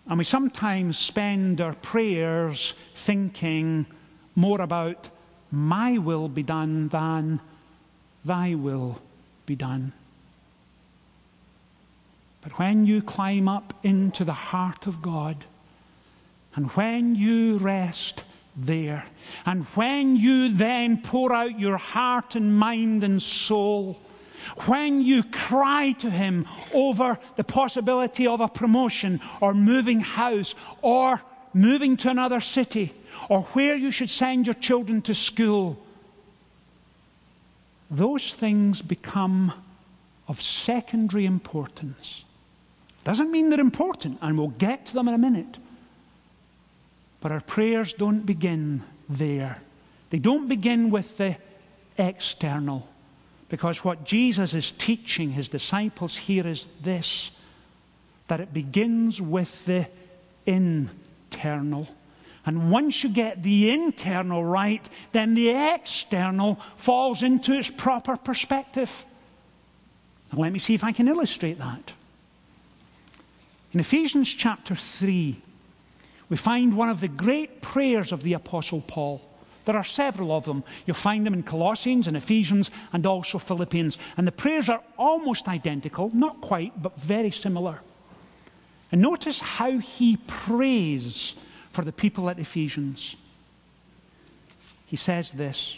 And 0.08 0.18
we 0.18 0.24
sometimes 0.24 0.98
spend 0.98 1.62
our 1.62 1.74
prayers 1.76 2.74
thinking 2.96 3.86
more 4.36 4.62
about 4.62 5.10
my 5.52 5.98
will 5.98 6.28
be 6.28 6.44
done 6.44 6.90
than 6.90 7.40
thy 8.24 8.56
will 8.56 9.00
be 9.46 9.56
done. 9.56 9.94
But 12.42 12.58
when 12.60 12.86
you 12.86 13.02
climb 13.02 13.48
up 13.48 13.74
into 13.84 14.24
the 14.24 14.34
heart 14.34 14.88
of 14.88 15.02
God, 15.02 15.46
and 16.56 16.72
when 16.72 17.16
you 17.16 17.58
rest 17.58 18.24
there. 18.58 19.06
And 19.46 19.66
when 19.76 20.16
you 20.16 20.54
then 20.54 21.02
pour 21.02 21.32
out 21.32 21.60
your 21.60 21.78
heart 21.78 22.36
and 22.36 22.58
mind 22.58 23.04
and 23.04 23.22
soul, 23.22 24.00
when 24.66 25.02
you 25.02 25.24
cry 25.24 25.92
to 26.00 26.10
Him 26.10 26.48
over 26.74 27.20
the 27.36 27.44
possibility 27.44 28.26
of 28.28 28.42
a 28.42 28.48
promotion 28.48 29.22
or 29.42 29.54
moving 29.54 30.00
house 30.00 30.56
or 30.82 31.22
moving 31.54 31.98
to 31.98 32.10
another 32.10 32.40
city 32.40 32.94
or 33.30 33.44
where 33.54 33.76
you 33.76 33.92
should 33.92 34.10
send 34.10 34.46
your 34.48 34.56
children 34.56 35.02
to 35.04 35.16
school, 35.16 35.78
those 37.90 38.34
things 38.34 38.82
become 38.82 39.54
of 40.28 40.42
secondary 40.42 41.26
importance. 41.26 42.24
Doesn't 43.04 43.32
mean 43.32 43.50
they're 43.50 43.60
important, 43.60 44.20
and 44.22 44.38
we'll 44.38 44.50
get 44.50 44.88
to 44.88 44.94
them 44.94 45.08
in 45.08 45.14
a 45.14 45.18
minute. 45.18 45.58
But 47.28 47.34
our 47.34 47.42
prayers 47.42 47.92
don't 47.92 48.26
begin 48.26 48.84
there. 49.10 49.62
They 50.12 50.18
don't 50.18 50.48
begin 50.48 50.92
with 50.92 51.18
the 51.18 51.36
external. 51.98 52.88
Because 53.50 53.84
what 53.84 54.06
Jesus 54.06 54.54
is 54.54 54.72
teaching 54.72 55.32
his 55.32 55.50
disciples 55.50 56.16
here 56.16 56.48
is 56.48 56.70
this 56.82 57.32
that 58.30 58.40
it 58.40 58.54
begins 58.54 59.22
with 59.22 59.66
the 59.66 59.90
internal. 60.46 61.90
And 62.46 62.72
once 62.72 63.04
you 63.04 63.10
get 63.10 63.44
the 63.44 63.72
internal 63.72 64.42
right, 64.42 64.88
then 65.12 65.36
the 65.36 65.50
external 65.50 66.62
falls 66.78 67.24
into 67.24 67.52
its 67.52 67.70
proper 67.70 68.16
perspective. 68.16 69.06
Let 70.32 70.54
me 70.54 70.60
see 70.60 70.76
if 70.76 70.84
I 70.86 70.94
can 70.94 71.10
illustrate 71.10 71.58
that. 71.58 71.92
In 73.74 73.82
Ephesians 73.82 74.30
chapter 74.30 74.78
3, 74.78 75.42
we 76.30 76.38
find 76.38 76.76
one 76.76 76.90
of 76.90 77.00
the 77.00 77.08
great 77.08 77.62
prayers 77.62 78.12
of 78.12 78.24
the 78.24 78.34
Apostle 78.34 78.82
Paul. 78.82 79.22
There 79.66 79.76
are 79.76 79.84
several 79.84 80.32
of 80.32 80.46
them. 80.46 80.64
You'll 80.86 80.96
find 80.96 81.26
them 81.26 81.34
in 81.34 81.44
Colossians 81.44 82.08
and 82.08 82.16
Ephesians 82.16 82.72
and 82.94 83.06
also 83.06 83.38
Philippians. 83.38 83.98
And 84.16 84.26
the 84.26 84.32
prayers 84.32 84.70
are 84.70 84.82
almost 84.98 85.48
identical, 85.48 86.10
not 86.14 86.40
quite, 86.42 86.82
but 86.82 87.00
very 87.00 87.32
similar. 87.32 87.82
And 88.92 89.02
notice 89.02 89.40
how 89.40 89.78
he 89.78 90.18
prays 90.26 91.36
for 91.72 91.84
the 91.84 91.92
people 91.92 92.30
at 92.30 92.40
Ephesians. 92.40 93.16
He 94.86 94.96
says 94.96 95.32
this 95.32 95.78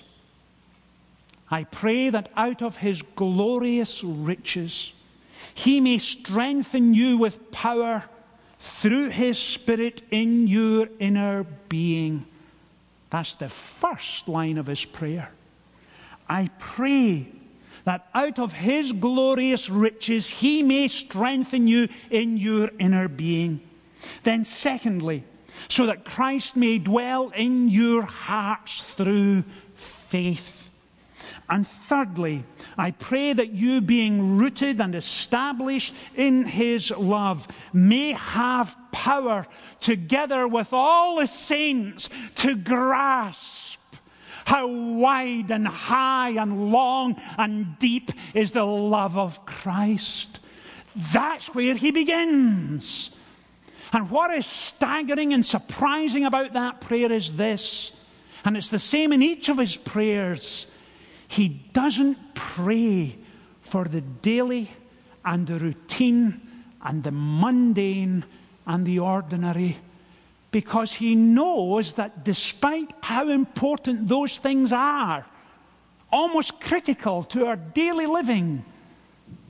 I 1.49 1.63
pray 1.63 2.09
that 2.11 2.31
out 2.37 2.61
of 2.61 2.77
his 2.77 3.01
glorious 3.15 4.03
riches 4.03 4.93
he 5.53 5.81
may 5.81 5.97
strengthen 5.97 6.93
you 6.93 7.17
with 7.17 7.51
power 7.51 8.03
through 8.59 9.09
his 9.09 9.37
Spirit 9.37 10.01
in 10.11 10.47
your 10.47 10.87
inner 10.99 11.45
being. 11.69 12.25
That's 13.09 13.35
the 13.35 13.49
first 13.49 14.27
line 14.27 14.57
of 14.57 14.67
his 14.67 14.85
prayer. 14.85 15.31
I 16.27 16.49
pray 16.59 17.27
that 17.85 18.07
out 18.13 18.37
of 18.37 18.53
his 18.53 18.91
glorious 18.91 19.69
riches 19.69 20.29
he 20.29 20.61
may 20.61 20.87
strengthen 20.87 21.67
you 21.67 21.87
in 22.11 22.37
your 22.37 22.69
inner 22.77 23.07
being. 23.07 23.61
Then, 24.23 24.45
secondly, 24.45 25.23
so 25.69 25.85
that 25.87 26.05
Christ 26.05 26.55
may 26.55 26.77
dwell 26.77 27.29
in 27.29 27.69
your 27.69 28.03
hearts 28.03 28.81
through 28.81 29.43
faith. 29.75 30.58
And 31.49 31.67
thirdly, 31.67 32.45
I 32.77 32.91
pray 32.91 33.33
that 33.33 33.51
you, 33.51 33.81
being 33.81 34.37
rooted 34.37 34.79
and 34.79 34.93
established 34.93 35.93
in 36.15 36.45
His 36.45 36.91
love, 36.91 37.47
may 37.73 38.11
have 38.11 38.75
power, 38.91 39.47
together 39.79 40.47
with 40.47 40.69
all 40.71 41.15
the 41.15 41.27
saints, 41.27 42.09
to 42.35 42.55
grasp 42.55 43.79
how 44.45 44.67
wide 44.67 45.51
and 45.51 45.67
high 45.67 46.31
and 46.31 46.71
long 46.71 47.19
and 47.37 47.77
deep 47.79 48.11
is 48.33 48.51
the 48.51 48.63
love 48.63 49.17
of 49.17 49.45
Christ. 49.45 50.39
That's 51.13 51.53
where 51.55 51.75
He 51.75 51.91
begins. 51.91 53.11
And 53.91 54.09
what 54.11 54.31
is 54.33 54.45
staggering 54.45 55.33
and 55.33 55.45
surprising 55.45 56.25
about 56.25 56.53
that 56.53 56.79
prayer 56.79 57.11
is 57.11 57.33
this, 57.33 57.91
and 58.45 58.55
it's 58.55 58.69
the 58.69 58.79
same 58.79 59.11
in 59.13 59.23
each 59.23 59.49
of 59.49 59.57
his 59.57 59.75
prayers. 59.75 60.67
He 61.29 61.47
doesn't 61.73 62.17
pray 62.33 63.15
for 63.61 63.85
the 63.85 64.01
daily 64.01 64.71
and 65.23 65.45
the 65.45 65.59
routine 65.59 66.41
and 66.83 67.03
the 67.03 67.11
mundane 67.11 68.25
and 68.65 68.85
the 68.85 68.99
ordinary 68.99 69.77
because 70.51 70.91
he 70.91 71.13
knows 71.13 71.93
that 71.93 72.25
despite 72.25 72.91
how 73.01 73.29
important 73.29 74.07
those 74.07 74.39
things 74.39 74.71
are, 74.71 75.23
almost 76.11 76.59
critical 76.59 77.23
to 77.25 77.45
our 77.45 77.55
daily 77.55 78.07
living, 78.07 78.65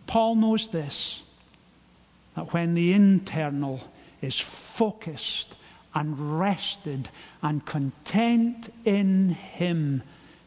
Paul 0.05 0.35
knows 0.35 0.67
this 0.67 1.23
that 2.35 2.51
when 2.51 2.73
the 2.73 2.91
internal 2.91 3.79
is 4.21 4.37
focused 4.37 5.55
and 5.95 6.39
rested 6.39 7.09
and 7.41 7.65
content 7.65 8.71
in 8.83 9.29
Him, 9.29 10.03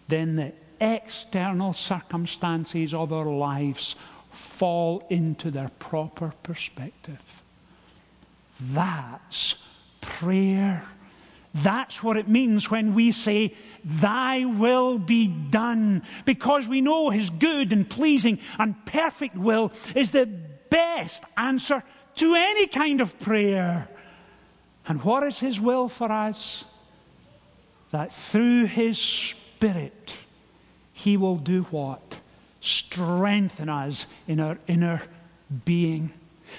then 0.08 0.36
the 0.36 0.52
external 0.82 1.72
circumstances 1.72 2.92
of 2.92 3.12
our 3.12 3.30
lives 3.30 3.94
fall 4.30 5.06
into 5.08 5.50
their 5.50 5.70
proper 5.78 6.32
perspective. 6.42 7.20
That's 8.60 9.54
prayer. 10.00 10.84
That's 11.54 12.02
what 12.02 12.16
it 12.16 12.28
means 12.28 12.70
when 12.70 12.94
we 12.94 13.12
say, 13.12 13.54
Thy 13.84 14.44
will 14.44 14.98
be 14.98 15.26
done, 15.26 16.02
because 16.24 16.66
we 16.66 16.80
know 16.80 17.10
His 17.10 17.30
good 17.30 17.72
and 17.72 17.88
pleasing 17.88 18.38
and 18.58 18.74
perfect 18.86 19.36
will 19.36 19.72
is 19.94 20.10
the 20.10 20.26
best 20.26 21.22
answer 21.36 21.82
to 22.16 22.34
any 22.34 22.66
kind 22.66 23.00
of 23.00 23.18
prayer. 23.20 23.88
And 24.86 25.02
what 25.02 25.22
is 25.24 25.38
His 25.38 25.60
will 25.60 25.88
for 25.88 26.10
us? 26.10 26.64
That 27.90 28.14
through 28.14 28.66
His 28.66 28.98
Spirit, 28.98 30.14
He 31.02 31.16
will 31.16 31.36
do 31.36 31.64
what? 31.72 32.18
Strengthen 32.60 33.68
us 33.68 34.06
in 34.28 34.38
our 34.38 34.56
inner 34.68 35.02
being. 35.64 36.12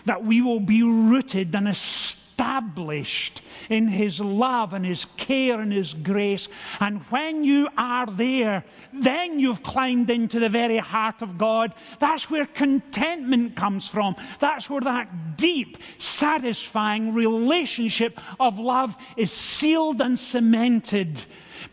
That 0.03 0.25
we 0.25 0.41
will 0.41 0.59
be 0.59 0.83
rooted 0.83 1.55
and 1.55 1.69
established 1.69 3.41
in 3.69 3.88
His 3.88 4.19
love 4.19 4.73
and 4.73 4.85
His 4.85 5.05
care 5.15 5.62
and 5.62 5.71
His 5.71 5.93
grace. 5.93 6.50
And 6.81 6.99
when 7.03 7.45
you 7.45 7.69
are 7.77 8.06
there, 8.06 8.65
then 8.91 9.39
you've 9.39 9.63
climbed 9.63 10.10
into 10.10 10.41
the 10.41 10.49
very 10.49 10.77
heart 10.77 11.21
of 11.21 11.38
God. 11.38 11.73
That's 12.01 12.29
where 12.29 12.45
contentment 12.45 13.56
comes 13.56 13.88
from. 13.88 14.17
That's 14.41 14.69
where 14.69 14.82
that 14.82 15.38
deep, 15.38 15.77
satisfying 15.99 17.13
relationship 17.13 18.19
of 18.41 18.60
love 18.60 18.97
is 19.15 19.32
sealed 19.32 20.01
and 20.01 20.19
cemented. 20.19 21.23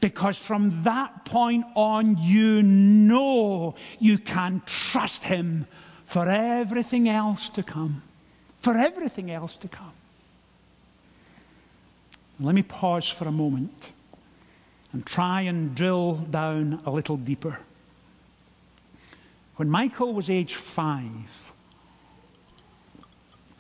Because 0.01 0.37
from 0.37 0.85
that 0.85 1.25
point 1.25 1.65
on, 1.75 2.19
you 2.19 2.63
know 2.63 3.75
you 3.99 4.19
can 4.19 4.63
trust 4.67 5.25
Him 5.25 5.67
for 6.07 6.29
everything 6.29 7.09
else 7.09 7.49
to 7.51 7.63
come. 7.63 8.03
For 8.61 8.77
everything 8.77 9.31
else 9.31 9.57
to 9.59 9.69
come. 9.69 9.93
Let 12.39 12.55
me 12.55 12.63
pause 12.63 13.09
for 13.09 13.29
a 13.29 13.33
moment 13.33 13.91
and 14.93 15.05
try 15.07 15.43
and 15.43 15.75
drill 15.75 16.15
down 16.15 16.83
a 16.87 16.91
little 16.91 17.17
deeper. 17.17 17.59
When 19.57 19.69
Michael 19.69 20.15
was 20.15 20.31
age 20.31 20.55
five, 20.55 21.53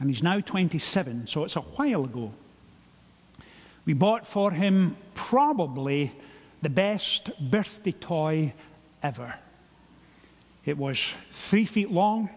and 0.01 0.09
he's 0.09 0.23
now 0.23 0.40
27, 0.40 1.27
so 1.27 1.45
it's 1.45 1.57
a 1.57 1.61
while 1.61 2.05
ago, 2.05 2.33
we 3.85 3.93
bought 3.93 4.27
for 4.27 4.51
him 4.51 4.97
probably 5.14 6.12
the 6.62 6.69
best 6.69 7.31
birthday 7.51 7.93
toy 7.93 8.53
ever. 9.03 9.35
It 10.64 10.77
was 10.77 11.01
three 11.33 11.64
feet 11.64 11.90
long, 11.90 12.29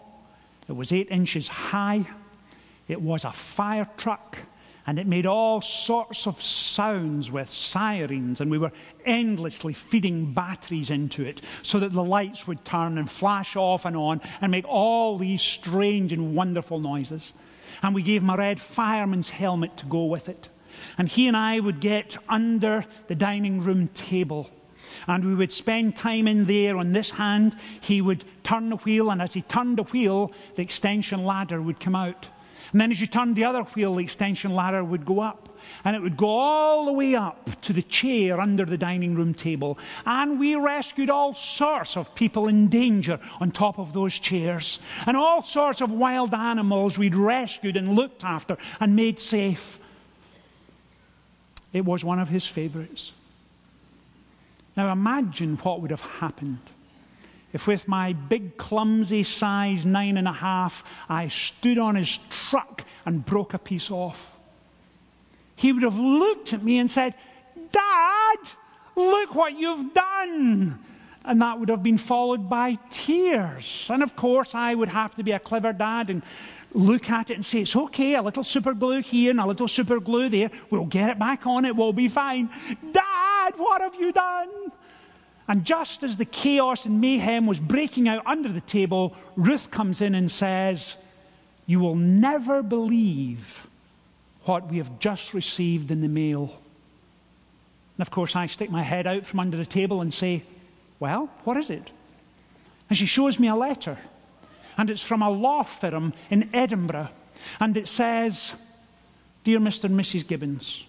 it 0.68 0.76
was 0.76 0.92
eight 0.92 1.10
inches 1.12 1.48
high, 1.48 2.06
it 2.88 3.02
was 3.02 3.26
a 3.26 3.32
fire 3.32 3.88
truck 3.98 4.38
and 4.86 5.00
it 5.00 5.08
made 5.08 5.26
all 5.26 5.62
sorts 5.62 6.28
of 6.28 6.42
sounds 6.42 7.32
with 7.32 7.50
sirens, 7.50 8.42
and 8.42 8.52
we 8.52 8.58
were 8.58 8.72
endlessly 9.06 9.74
feeding 9.74 10.34
batteries 10.34 10.90
into 10.90 11.24
it 11.24 11.42
so 11.62 11.80
that 11.80 11.94
the 11.94 12.04
lights 12.04 12.48
would 12.48 12.66
turn 12.66 12.98
and 12.98 13.10
flash 13.10 13.56
off 13.56 13.86
and 13.86 13.96
on 13.96 14.20
and 14.42 14.52
make 14.52 14.68
all 14.68 15.18
these 15.18 15.42
strange 15.42 16.12
and 16.12 16.36
wonderful 16.36 16.80
noises. 16.80 17.32
And 17.82 17.96
we 17.96 18.04
gave 18.04 18.22
him 18.22 18.30
a 18.30 18.36
red 18.36 18.60
fireman's 18.60 19.30
helmet 19.30 19.78
to 19.78 19.86
go 19.86 20.06
with 20.06 20.28
it. 20.28 20.50
And 20.98 21.08
he 21.08 21.28
and 21.28 21.38
I 21.38 21.60
would 21.60 21.80
get 21.80 22.18
under 22.30 22.86
the 23.08 23.16
dining 23.16 23.62
room 23.62 23.90
table. 23.90 24.50
And 25.08 25.26
we 25.26 25.36
would 25.36 25.52
spend 25.52 25.96
time 25.96 26.28
in 26.28 26.46
there 26.46 26.78
on 26.78 26.94
this 26.94 27.10
hand. 27.10 27.56
He 27.82 28.02
would 28.02 28.24
turn 28.44 28.70
the 28.70 28.78
wheel, 28.78 29.12
and 29.12 29.22
as 29.22 29.34
he 29.34 29.42
turned 29.42 29.78
the 29.78 29.84
wheel, 29.84 30.32
the 30.56 30.62
extension 30.62 31.24
ladder 31.24 31.62
would 31.62 31.80
come 31.80 31.96
out. 31.96 32.28
And 32.72 32.82
then 32.82 32.92
as 32.92 33.00
you 33.00 33.08
turned 33.08 33.36
the 33.36 33.44
other 33.44 33.64
wheel, 33.64 33.96
the 33.96 34.04
extension 34.04 34.54
ladder 34.54 34.84
would 34.84 35.06
go 35.06 35.20
up. 35.20 35.50
And 35.86 35.96
it 35.96 36.02
would 36.02 36.18
go 36.18 36.28
all 36.28 36.86
the 36.86 36.94
way 36.94 37.16
up 37.16 37.62
to 37.62 37.74
the 37.74 37.82
chair 37.84 38.42
under 38.42 38.66
the 38.66 38.78
dining 38.78 39.16
room 39.16 39.34
table. 39.34 39.78
And 40.06 40.40
we 40.40 40.56
rescued 40.56 41.10
all 41.10 41.34
sorts 41.34 41.96
of 41.96 42.14
people 42.16 42.48
in 42.48 42.68
danger 42.68 43.20
on 43.40 43.52
top 43.52 43.80
of 43.80 43.94
those 43.94 44.20
chairs. 44.20 44.80
And 45.06 45.16
all 45.16 45.44
sorts 45.44 45.82
of 45.82 45.92
wild 45.92 46.34
animals 46.34 46.98
we'd 46.98 47.16
rescued 47.16 47.78
and 47.78 47.96
looked 47.96 48.24
after 48.24 48.58
and 48.80 48.96
made 48.96 49.20
safe. 49.20 49.80
It 51.74 51.84
was 51.84 52.04
one 52.04 52.20
of 52.20 52.30
his 52.30 52.46
favorites. 52.46 53.12
Now 54.78 54.92
imagine 54.92 55.58
what 55.58 55.82
would 55.82 55.92
have 55.92 56.02
happened 56.02 56.60
if 57.54 57.68
with 57.68 57.88
my 57.88 58.14
big 58.14 58.58
clumsy 58.58 59.24
size 59.24 59.86
nine 59.86 60.18
and 60.18 60.28
a 60.28 60.34
half 60.34 60.84
I 61.08 61.28
stood 61.28 61.78
on 61.78 61.96
his 61.96 62.20
truck 62.30 62.84
and 63.06 63.24
broke 63.24 63.54
a 63.54 63.60
piece 63.60 63.92
off, 63.92 64.36
he 65.56 65.72
would 65.72 65.84
have 65.84 65.98
looked 65.98 66.52
at 66.52 66.64
me 66.64 66.80
and 66.80 66.90
said, 66.90 67.14
Dad, 67.72 68.38
look 68.96 69.36
what 69.36 69.58
you've 69.58 69.94
done. 69.94 70.84
And 71.26 71.42
that 71.42 71.60
would 71.60 71.70
have 71.70 71.84
been 71.84 71.98
followed 71.98 72.50
by 72.50 72.78
tears. 72.90 73.88
And 73.90 74.04
of 74.04 74.16
course, 74.16 74.54
I 74.54 74.76
would 74.76 74.90
have 74.90 75.16
to 75.16 75.24
be 75.24 75.32
a 75.32 75.40
clever 75.40 75.72
dad 75.72 76.10
and 76.10 76.22
look 76.74 77.10
at 77.10 77.30
it 77.30 77.36
and 77.36 77.46
say, 77.46 77.62
It's 77.62 77.76
okay, 77.76 78.16
a 78.16 78.22
little 78.22 78.44
super 78.44 78.74
glue 78.74 79.02
here 79.02 79.32
and 79.32 79.40
a 79.40 79.46
little 79.46 79.68
super 79.68 80.00
glue 80.00 80.30
there. 80.30 80.52
We'll 80.70 80.86
get 80.86 81.10
it 81.10 81.20
back 81.20 81.46
on, 81.48 81.66
it 81.66 81.76
will 81.76 81.94
be 81.94 82.10
fine. 82.10 82.50
Dad, 82.92 83.54
what 83.58 83.82
have 83.82 83.96
you 83.96 84.12
done? 84.12 84.50
And 85.48 85.66
just 85.66 86.04
as 86.04 86.18
the 86.18 86.26
chaos 86.26 86.86
and 86.86 87.02
mayhem 87.02 87.46
was 87.46 87.60
breaking 87.60 88.08
out 88.08 88.26
under 88.26 88.50
the 88.50 88.62
table, 88.62 89.16
Ruth 89.36 89.72
comes 89.72 90.02
in 90.02 90.16
and 90.16 90.32
says, 90.32 90.96
You 91.66 91.80
will 91.80 91.96
never 91.96 92.64
believe 92.64 93.68
what 94.44 94.70
we 94.70 94.78
have 94.78 95.00
just 95.00 95.34
received 95.34 95.92
in 95.92 96.02
the 96.02 96.08
mail. 96.08 96.60
And 97.98 98.02
of 98.02 98.12
course, 98.12 98.36
I 98.36 98.48
stick 98.48 98.72
my 98.72 98.82
head 98.82 99.06
out 99.08 99.26
from 99.26 99.40
under 99.40 99.58
the 99.58 99.66
table 99.66 100.02
and 100.02 100.14
say, 100.14 100.44
Well, 101.00 101.30
what 101.44 101.58
is 101.58 101.70
it? 101.70 101.90
And 102.90 102.98
she 102.98 103.06
shows 103.06 103.40
me 103.40 103.48
a 103.48 103.56
letter. 103.56 103.98
And 104.78 104.90
it's 104.90 105.02
from 105.02 105.22
a 105.22 105.30
law 105.30 105.64
firm 105.64 106.14
in 106.30 106.50
Edinburgh. 106.54 107.10
And 107.60 107.76
it 107.78 107.90
says, 107.90 108.54
Dear 109.44 109.60
Mr. 109.60 109.86
and 109.86 110.00
Mrs. 110.00 110.26
Gibbons, 110.26 110.86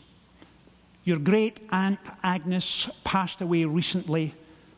your 1.05 1.19
great 1.19 1.61
aunt 1.71 1.99
Agnes 2.23 2.89
passed 3.05 3.41
away 3.41 3.65
recently 3.65 4.35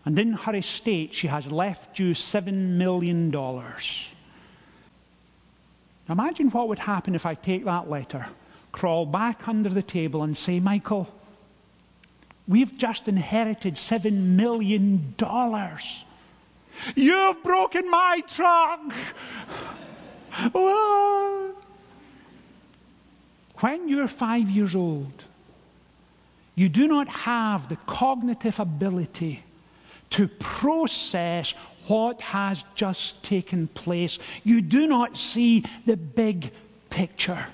and 0.07 0.17
in 0.21 0.35
her 0.35 0.55
estate, 0.55 1.12
she 1.12 1.27
has 1.27 1.51
left 1.51 1.99
you 1.99 2.12
$7 2.12 2.53
million. 2.53 3.35
Imagine 6.09 6.51
what 6.51 6.69
would 6.69 6.79
happen 6.79 7.17
if 7.17 7.27
I 7.27 7.35
take 7.35 7.65
that 7.65 7.91
letter, 7.91 8.29
crawl 8.71 9.05
back 9.05 9.49
under 9.49 9.69
the 9.69 9.83
table 9.83 10.23
and 10.23 10.39
say, 10.39 10.61
Michael, 10.61 11.12
we've 12.49 12.77
just 12.77 13.09
inherited 13.09 13.77
seven 13.79 14.37
million 14.37 15.15
dollars. 15.17 16.05
You've 16.95 17.43
broken 17.43 17.91
my 17.91 18.23
truck. 18.29 18.81
When 23.61 23.89
you're 23.89 24.09
five 24.09 24.51
years 24.51 24.75
old, 24.75 25.25
you 26.55 26.69
do 26.69 26.87
not 26.87 27.09
have 27.09 27.69
the 27.69 27.77
cognitive 27.87 28.61
ability 28.61 29.43
to 30.11 30.29
process 30.29 31.55
what 31.87 32.21
has 32.21 32.65
just 32.75 33.23
taken 33.23 33.69
place. 33.69 34.19
You 34.45 34.61
do 34.61 34.87
not 34.87 35.17
see 35.17 35.65
the 35.87 35.97
big 35.97 36.53
picture. 36.91 37.47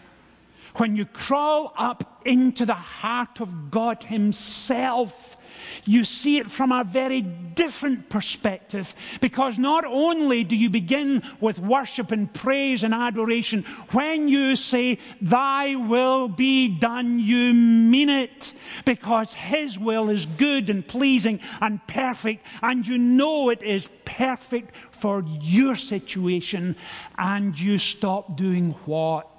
When 0.77 0.97
you 0.97 1.05
crawl 1.05 1.73
up 1.77 2.23
into 2.25 2.65
the 2.65 2.75
heart 2.75 3.41
of 3.41 3.71
God 3.71 4.05
Himself, 4.05 5.37
you 5.85 6.05
see 6.05 6.39
it 6.39 6.51
from 6.51 6.73
a 6.73 6.85
very 6.85 7.21
different 7.21 8.09
perspective 8.09 8.95
because 9.21 9.59
not 9.59 9.85
only 9.85 10.45
do 10.45 10.57
you 10.57 10.71
begin 10.71 11.23
with 11.41 11.59
worship 11.59 12.11
and 12.11 12.33
praise 12.33 12.83
and 12.83 12.95
adoration, 12.95 13.65
when 13.91 14.29
you 14.29 14.57
say, 14.57 14.99
Thy 15.21 15.75
will 15.75 16.29
be 16.29 16.69
done, 16.69 17.19
you 17.19 17.53
mean 17.53 18.09
it 18.09 18.53
because 18.85 19.35
His 19.35 19.79
will 19.79 20.09
is 20.09 20.27
good 20.27 20.71
and 20.71 20.87
pleasing 20.87 21.41
and 21.61 21.87
perfect, 21.87 22.47
and 22.63 22.87
you 22.87 22.99
know 22.99 23.51
it 23.51 23.63
is 23.63 23.89
perfect 24.05 24.75
for 24.93 25.25
your 25.41 25.77
situation, 25.77 26.77
and 27.19 27.59
you 27.59 27.79
stop 27.79 28.37
doing 28.37 28.71
what? 28.85 29.32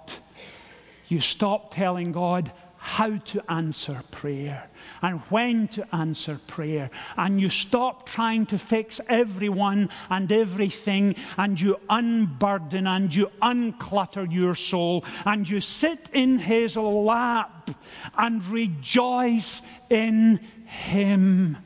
You 1.13 1.21
stop 1.21 1.76
telling 1.76 2.12
God 2.12 2.52
how 2.76 3.17
to 3.17 3.43
answer 3.47 4.02
prayer 4.10 4.67
and 5.04 5.19
when 5.30 5.67
to 5.67 5.95
answer 5.95 6.39
prayer. 6.47 6.89
And 7.15 7.39
you 7.39 7.52
stop 7.52 8.10
trying 8.10 8.47
to 8.47 8.58
fix 8.58 8.99
everyone 9.08 9.89
and 10.10 10.32
everything, 10.32 11.15
and 11.38 11.62
you 11.62 11.80
unburden 11.88 12.88
and 12.88 13.13
you 13.13 13.30
unclutter 13.43 14.26
your 14.26 14.56
soul, 14.56 15.06
and 15.23 15.47
you 15.47 15.62
sit 15.62 16.10
in 16.13 16.39
His 16.39 16.78
lap 16.78 17.69
and 18.17 18.43
rejoice 18.45 19.62
in 19.91 20.39
Him. 20.65 21.58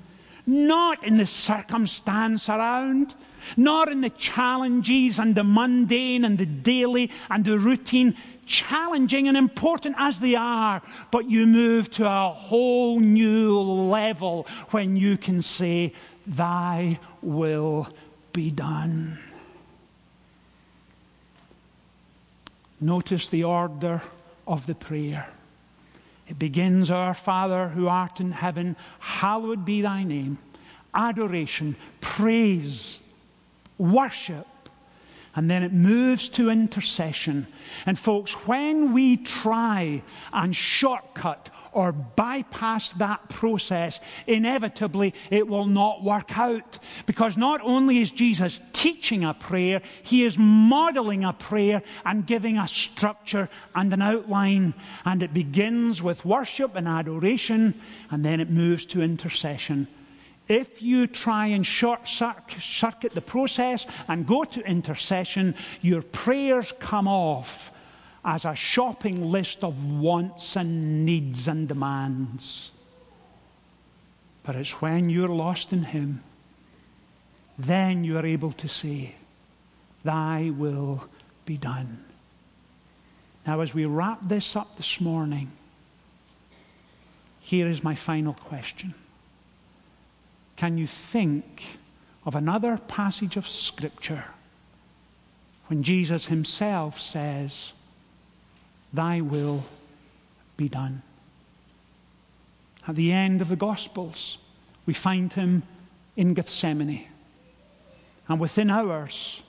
Not 0.46 1.06
in 1.06 1.16
the 1.16 1.26
circumstance 1.26 2.50
around, 2.50 3.16
not 3.56 3.90
in 3.90 4.02
the 4.02 4.10
challenges 4.10 5.20
and 5.20 5.36
the 5.36 5.44
mundane 5.46 6.26
and 6.26 6.38
the 6.38 6.46
daily 6.46 7.12
and 7.30 7.46
the 7.46 7.58
routine 7.58 8.16
challenging 8.48 9.28
and 9.28 9.38
important 9.38 9.96
as 10.00 10.20
they 10.20 10.36
are, 10.36 10.82
but 11.12 11.30
you 11.30 11.46
move 11.46 11.92
to 11.92 12.06
a 12.06 12.30
whole 12.30 13.00
new 13.00 13.60
level 13.60 14.48
when 14.72 14.96
you 14.96 15.18
can 15.18 15.42
say, 15.42 15.94
Thy 16.26 17.00
will 17.22 17.88
be 18.34 18.50
done. 18.50 19.20
Notice 22.80 23.30
the 23.30 23.44
order 23.44 24.02
of 24.48 24.66
the 24.66 24.76
prayer. 24.76 25.28
It 26.28 26.38
begins, 26.38 26.92
Our 26.92 27.14
Father 27.14 27.70
who 27.70 27.88
art 27.88 28.20
in 28.20 28.32
heaven, 28.32 28.76
hallowed 29.00 29.66
be 29.66 29.82
thy 29.82 30.04
name. 30.04 30.38
Adoration, 30.94 31.76
praise, 32.02 33.00
worship 33.78 34.46
and 35.38 35.52
then 35.52 35.62
it 35.62 35.72
moves 35.72 36.30
to 36.30 36.50
intercession. 36.50 37.46
And 37.86 37.98
folks, 37.98 38.32
when 38.48 38.92
we 38.92 39.18
try 39.18 40.02
and 40.34 40.56
shortcut 40.56 41.52
or 41.72 41.92
bypass 41.92 42.92
that 42.94 43.30
process, 43.30 44.00
inevitably 44.26 45.14
it 45.30 45.48
will 45.48 45.68
not 45.68 46.04
work 46.04 46.36
out. 46.40 46.80
Because 47.06 47.38
not 47.38 47.62
only 47.62 48.00
is 48.00 48.10
Jesus 48.10 48.60
teaching 48.74 49.24
a 49.24 49.36
prayer, 49.36 49.84
he 50.02 50.24
is 50.24 50.36
modeling 50.40 51.24
a 51.24 51.34
prayer 51.34 51.84
and 52.04 52.26
giving 52.26 52.58
a 52.58 52.68
structure 52.68 53.48
and 53.76 53.94
an 53.94 54.02
outline. 54.02 54.74
And 55.06 55.22
it 55.22 55.36
begins 55.36 56.02
with 56.02 56.26
worship 56.26 56.76
and 56.76 56.88
adoration, 56.88 57.80
and 58.10 58.26
then 58.26 58.42
it 58.42 58.50
moves 58.50 58.88
to 58.88 59.04
intercession. 59.04 59.88
If 60.48 60.82
you 60.82 61.08
try 61.08 61.48
and 61.48 61.66
short 61.66 62.08
circuit 62.08 63.14
the 63.14 63.22
process 63.22 63.86
and 64.08 64.26
go 64.26 64.44
to 64.46 64.62
intercession, 64.62 65.56
your 65.82 66.02
prayers 66.02 66.74
come 66.80 67.08
off 67.08 67.72
as 68.24 68.46
a 68.46 68.56
shopping 68.56 69.32
list 69.32 69.64
of 69.64 69.84
wants 70.00 70.56
and 70.56 71.06
needs 71.06 71.48
and 71.48 71.68
demands. 71.68 72.72
But 74.44 74.56
it's 74.56 74.82
when 74.82 75.10
you're 75.10 75.28
lost 75.28 75.74
in 75.74 75.84
Him, 75.84 76.24
then 77.58 78.04
you 78.04 78.18
are 78.18 78.26
able 78.26 78.54
to 78.54 78.68
say, 78.68 79.16
Thy 80.04 80.52
will 80.56 81.04
be 81.46 81.58
done. 81.58 82.06
Now, 83.46 83.62
as 83.62 83.74
we 83.74 83.86
wrap 83.86 84.20
this 84.22 84.56
up 84.56 84.78
this 84.78 85.02
morning, 85.02 85.52
here 87.40 87.68
is 87.68 87.84
my 87.84 87.96
final 87.96 88.34
question. 88.34 88.94
Can 90.58 90.78
you 90.78 90.88
think 90.88 91.62
of 92.26 92.36
another 92.36 92.78
passage 92.78 93.38
of 93.38 93.48
Scripture 93.48 94.26
when 95.68 95.84
Jesus 95.84 96.26
himself 96.26 97.00
says, 97.00 97.74
Thy 98.92 99.22
will 99.22 99.64
be 100.58 100.68
done? 100.68 101.04
At 102.88 102.96
the 102.96 103.12
end 103.12 103.42
of 103.42 103.50
the 103.50 103.56
Gospels, 103.56 104.40
we 104.88 104.94
find 104.94 105.32
him 105.32 105.62
in 106.16 106.34
Gethsemane. 106.34 107.08
And 108.28 108.40
within 108.40 108.72
hours, 108.72 109.42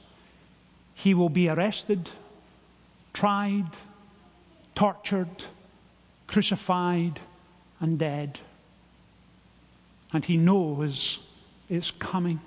he 0.94 1.14
will 1.14 1.30
be 1.30 1.48
arrested, 1.48 2.10
tried, 3.14 3.70
tortured, 4.74 5.44
crucified, 6.26 7.18
and 7.80 7.98
dead 7.98 8.40
and 10.12 10.24
he 10.24 10.36
knows 10.36 11.18
it's 11.68 11.90
coming. 11.90 12.40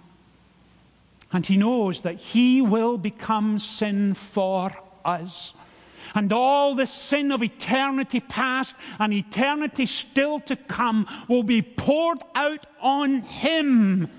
And 1.31 1.45
he 1.45 1.57
knows 1.57 2.01
that 2.01 2.15
he 2.15 2.61
will 2.61 2.97
become 2.97 3.59
sin 3.59 4.15
for 4.15 4.75
us. 5.05 5.53
And 6.13 6.33
all 6.33 6.75
the 6.75 6.87
sin 6.87 7.31
of 7.31 7.41
eternity 7.41 8.19
past 8.19 8.75
and 8.99 9.13
eternity 9.13 9.85
still 9.85 10.39
to 10.41 10.55
come 10.55 11.07
will 11.29 11.43
be 11.43 11.61
poured 11.61 12.21
out 12.35 12.65
on 12.81 13.21
him. 13.21 14.09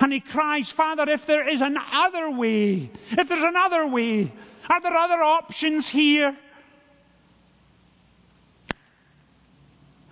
And 0.00 0.12
he 0.12 0.20
cries, 0.20 0.68
Father, 0.70 1.10
if 1.10 1.26
there 1.26 1.48
is 1.48 1.60
another 1.60 2.30
way, 2.30 2.90
if 3.10 3.28
there's 3.28 3.42
another 3.42 3.86
way, 3.86 4.30
are 4.70 4.80
there 4.80 4.94
other 4.94 5.20
options 5.20 5.88
here? 5.88 6.36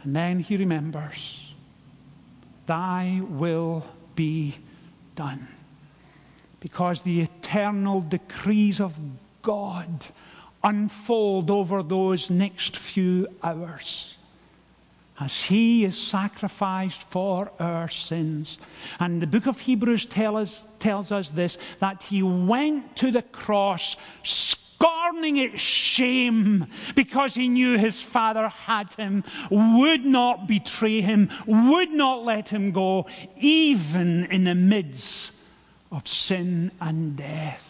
And 0.02 0.16
then 0.16 0.40
he 0.40 0.56
remembers 0.56 1.45
Thy 2.66 3.20
will 3.28 3.84
be 4.14 4.56
done. 5.14 5.48
Because 6.60 7.02
the 7.02 7.20
eternal 7.20 8.00
decrees 8.00 8.80
of 8.80 8.98
God 9.42 10.06
unfold 10.64 11.50
over 11.50 11.82
those 11.82 12.28
next 12.28 12.76
few 12.76 13.28
hours 13.42 14.16
as 15.18 15.42
he 15.42 15.84
is 15.84 15.96
sacrificed 15.96 17.02
for 17.04 17.50
our 17.58 17.88
sins. 17.88 18.58
And 19.00 19.22
the 19.22 19.26
book 19.26 19.46
of 19.46 19.60
Hebrews 19.60 20.06
tell 20.06 20.36
us, 20.36 20.66
tells 20.78 21.10
us 21.10 21.30
this 21.30 21.56
that 21.80 22.02
he 22.02 22.22
went 22.22 22.96
to 22.96 23.10
the 23.10 23.22
cross 23.22 23.96
scorning 24.78 25.36
its 25.36 25.60
shame 25.60 26.66
because 26.94 27.34
he 27.34 27.48
knew 27.48 27.78
his 27.78 28.00
father 28.00 28.48
had 28.48 28.92
him, 28.94 29.24
would 29.50 30.04
not 30.04 30.46
betray 30.46 31.00
him, 31.00 31.30
would 31.46 31.90
not 31.90 32.24
let 32.24 32.48
him 32.48 32.72
go, 32.72 33.06
even 33.38 34.24
in 34.26 34.44
the 34.44 34.54
midst 34.54 35.32
of 35.90 36.06
sin 36.06 36.70
and 36.80 37.16
death. 37.16 37.62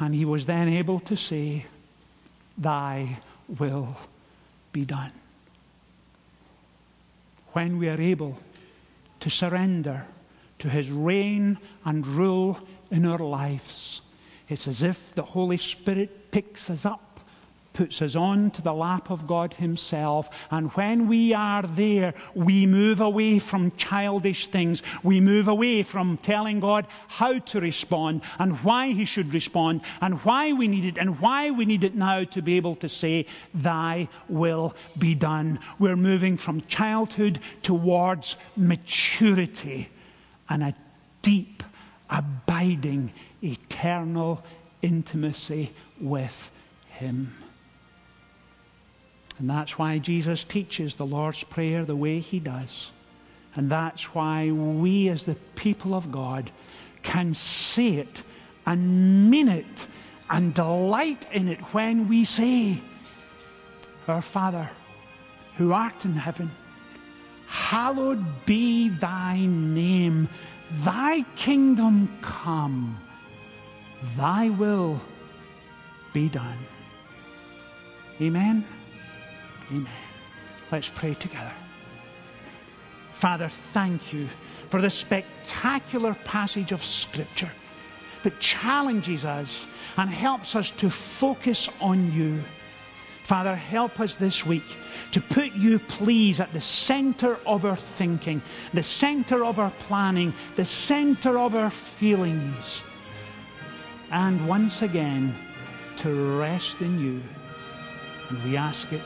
And 0.00 0.14
he 0.14 0.24
was 0.24 0.46
then 0.46 0.68
able 0.68 1.00
to 1.00 1.16
say, 1.16 1.66
Thy 2.58 3.18
will 3.58 3.96
be 4.72 4.84
done. 4.84 5.12
When 7.52 7.78
we 7.78 7.88
are 7.88 8.00
able 8.00 8.38
to 9.20 9.30
surrender 9.30 10.06
to 10.58 10.68
his 10.68 10.90
reign 10.90 11.58
and 11.84 12.06
rule 12.06 12.58
in 12.90 13.06
our 13.06 13.18
lives, 13.18 14.00
it's 14.48 14.68
as 14.68 14.82
if 14.82 15.14
the 15.14 15.22
Holy 15.22 15.56
Spirit 15.56 16.30
picks 16.30 16.68
us 16.70 16.84
up 16.84 17.14
puts 17.74 18.00
us 18.00 18.16
on 18.16 18.50
to 18.52 18.62
the 18.62 18.72
lap 18.72 19.10
of 19.10 19.26
God 19.26 19.52
Himself. 19.52 20.30
And 20.50 20.70
when 20.72 21.06
we 21.08 21.34
are 21.34 21.62
there, 21.62 22.14
we 22.34 22.64
move 22.64 23.00
away 23.00 23.38
from 23.38 23.72
childish 23.76 24.46
things. 24.46 24.82
We 25.02 25.20
move 25.20 25.48
away 25.48 25.82
from 25.82 26.16
telling 26.18 26.60
God 26.60 26.86
how 27.08 27.40
to 27.40 27.60
respond 27.60 28.22
and 28.38 28.56
why 28.64 28.92
He 28.92 29.04
should 29.04 29.34
respond 29.34 29.82
and 30.00 30.24
why 30.24 30.52
we 30.52 30.68
need 30.68 30.84
it 30.84 30.98
and 30.98 31.20
why 31.20 31.50
we 31.50 31.66
need 31.66 31.84
it 31.84 31.94
now 31.94 32.24
to 32.24 32.40
be 32.40 32.56
able 32.56 32.76
to 32.76 32.88
say, 32.88 33.26
Thy 33.52 34.08
will 34.28 34.74
be 34.96 35.14
done. 35.14 35.58
We're 35.78 35.96
moving 35.96 36.38
from 36.38 36.62
childhood 36.62 37.40
towards 37.62 38.36
maturity 38.56 39.90
and 40.48 40.62
a 40.62 40.74
deep, 41.22 41.62
abiding, 42.08 43.12
eternal 43.44 44.42
intimacy 44.82 45.72
with 46.00 46.50
Him. 46.88 47.34
And 49.38 49.50
that's 49.50 49.78
why 49.78 49.98
Jesus 49.98 50.44
teaches 50.44 50.94
the 50.94 51.06
Lord's 51.06 51.42
Prayer 51.44 51.84
the 51.84 51.96
way 51.96 52.20
He 52.20 52.38
does. 52.38 52.90
And 53.56 53.70
that's 53.70 54.14
why 54.14 54.50
we, 54.50 55.08
as 55.08 55.26
the 55.26 55.36
people 55.54 55.94
of 55.94 56.10
God, 56.10 56.50
can 57.02 57.34
say 57.34 57.94
it 57.94 58.22
and 58.66 59.30
mean 59.30 59.48
it 59.48 59.86
and 60.30 60.54
delight 60.54 61.26
in 61.32 61.48
it 61.48 61.60
when 61.72 62.08
we 62.08 62.24
say, 62.24 62.80
Our 64.08 64.22
Father, 64.22 64.68
who 65.56 65.72
art 65.72 66.04
in 66.04 66.14
heaven, 66.14 66.50
hallowed 67.46 68.24
be 68.46 68.88
thy 68.88 69.38
name. 69.38 70.28
Thy 70.82 71.22
kingdom 71.36 72.18
come, 72.22 72.98
thy 74.16 74.50
will 74.50 75.00
be 76.12 76.28
done. 76.28 76.58
Amen. 78.20 78.64
Amen. 79.70 79.92
Let's 80.70 80.90
pray 80.94 81.14
together. 81.14 81.52
Father, 83.14 83.50
thank 83.72 84.12
you 84.12 84.28
for 84.68 84.80
this 84.80 84.94
spectacular 84.94 86.14
passage 86.24 86.72
of 86.72 86.84
Scripture 86.84 87.50
that 88.22 88.40
challenges 88.40 89.24
us 89.24 89.66
and 89.96 90.10
helps 90.10 90.56
us 90.56 90.70
to 90.72 90.90
focus 90.90 91.68
on 91.80 92.12
you. 92.12 92.42
Father, 93.24 93.54
help 93.54 94.00
us 94.00 94.14
this 94.16 94.44
week 94.44 94.64
to 95.12 95.20
put 95.20 95.52
you, 95.52 95.78
please, 95.78 96.40
at 96.40 96.52
the 96.52 96.60
center 96.60 97.38
of 97.46 97.64
our 97.64 97.76
thinking, 97.76 98.42
the 98.74 98.82
center 98.82 99.44
of 99.44 99.58
our 99.58 99.72
planning, 99.86 100.34
the 100.56 100.64
center 100.64 101.38
of 101.38 101.54
our 101.54 101.70
feelings. 101.70 102.82
And 104.14 104.46
once 104.46 104.82
again, 104.82 105.34
to 105.96 106.38
rest 106.38 106.80
in 106.80 107.00
you. 107.00 107.20
And 108.28 108.44
we 108.44 108.56
ask 108.56 108.92
it 108.92 109.02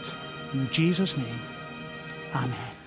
in 0.52 0.68
Jesus' 0.70 1.16
name. 1.16 1.40
Amen. 2.34 2.77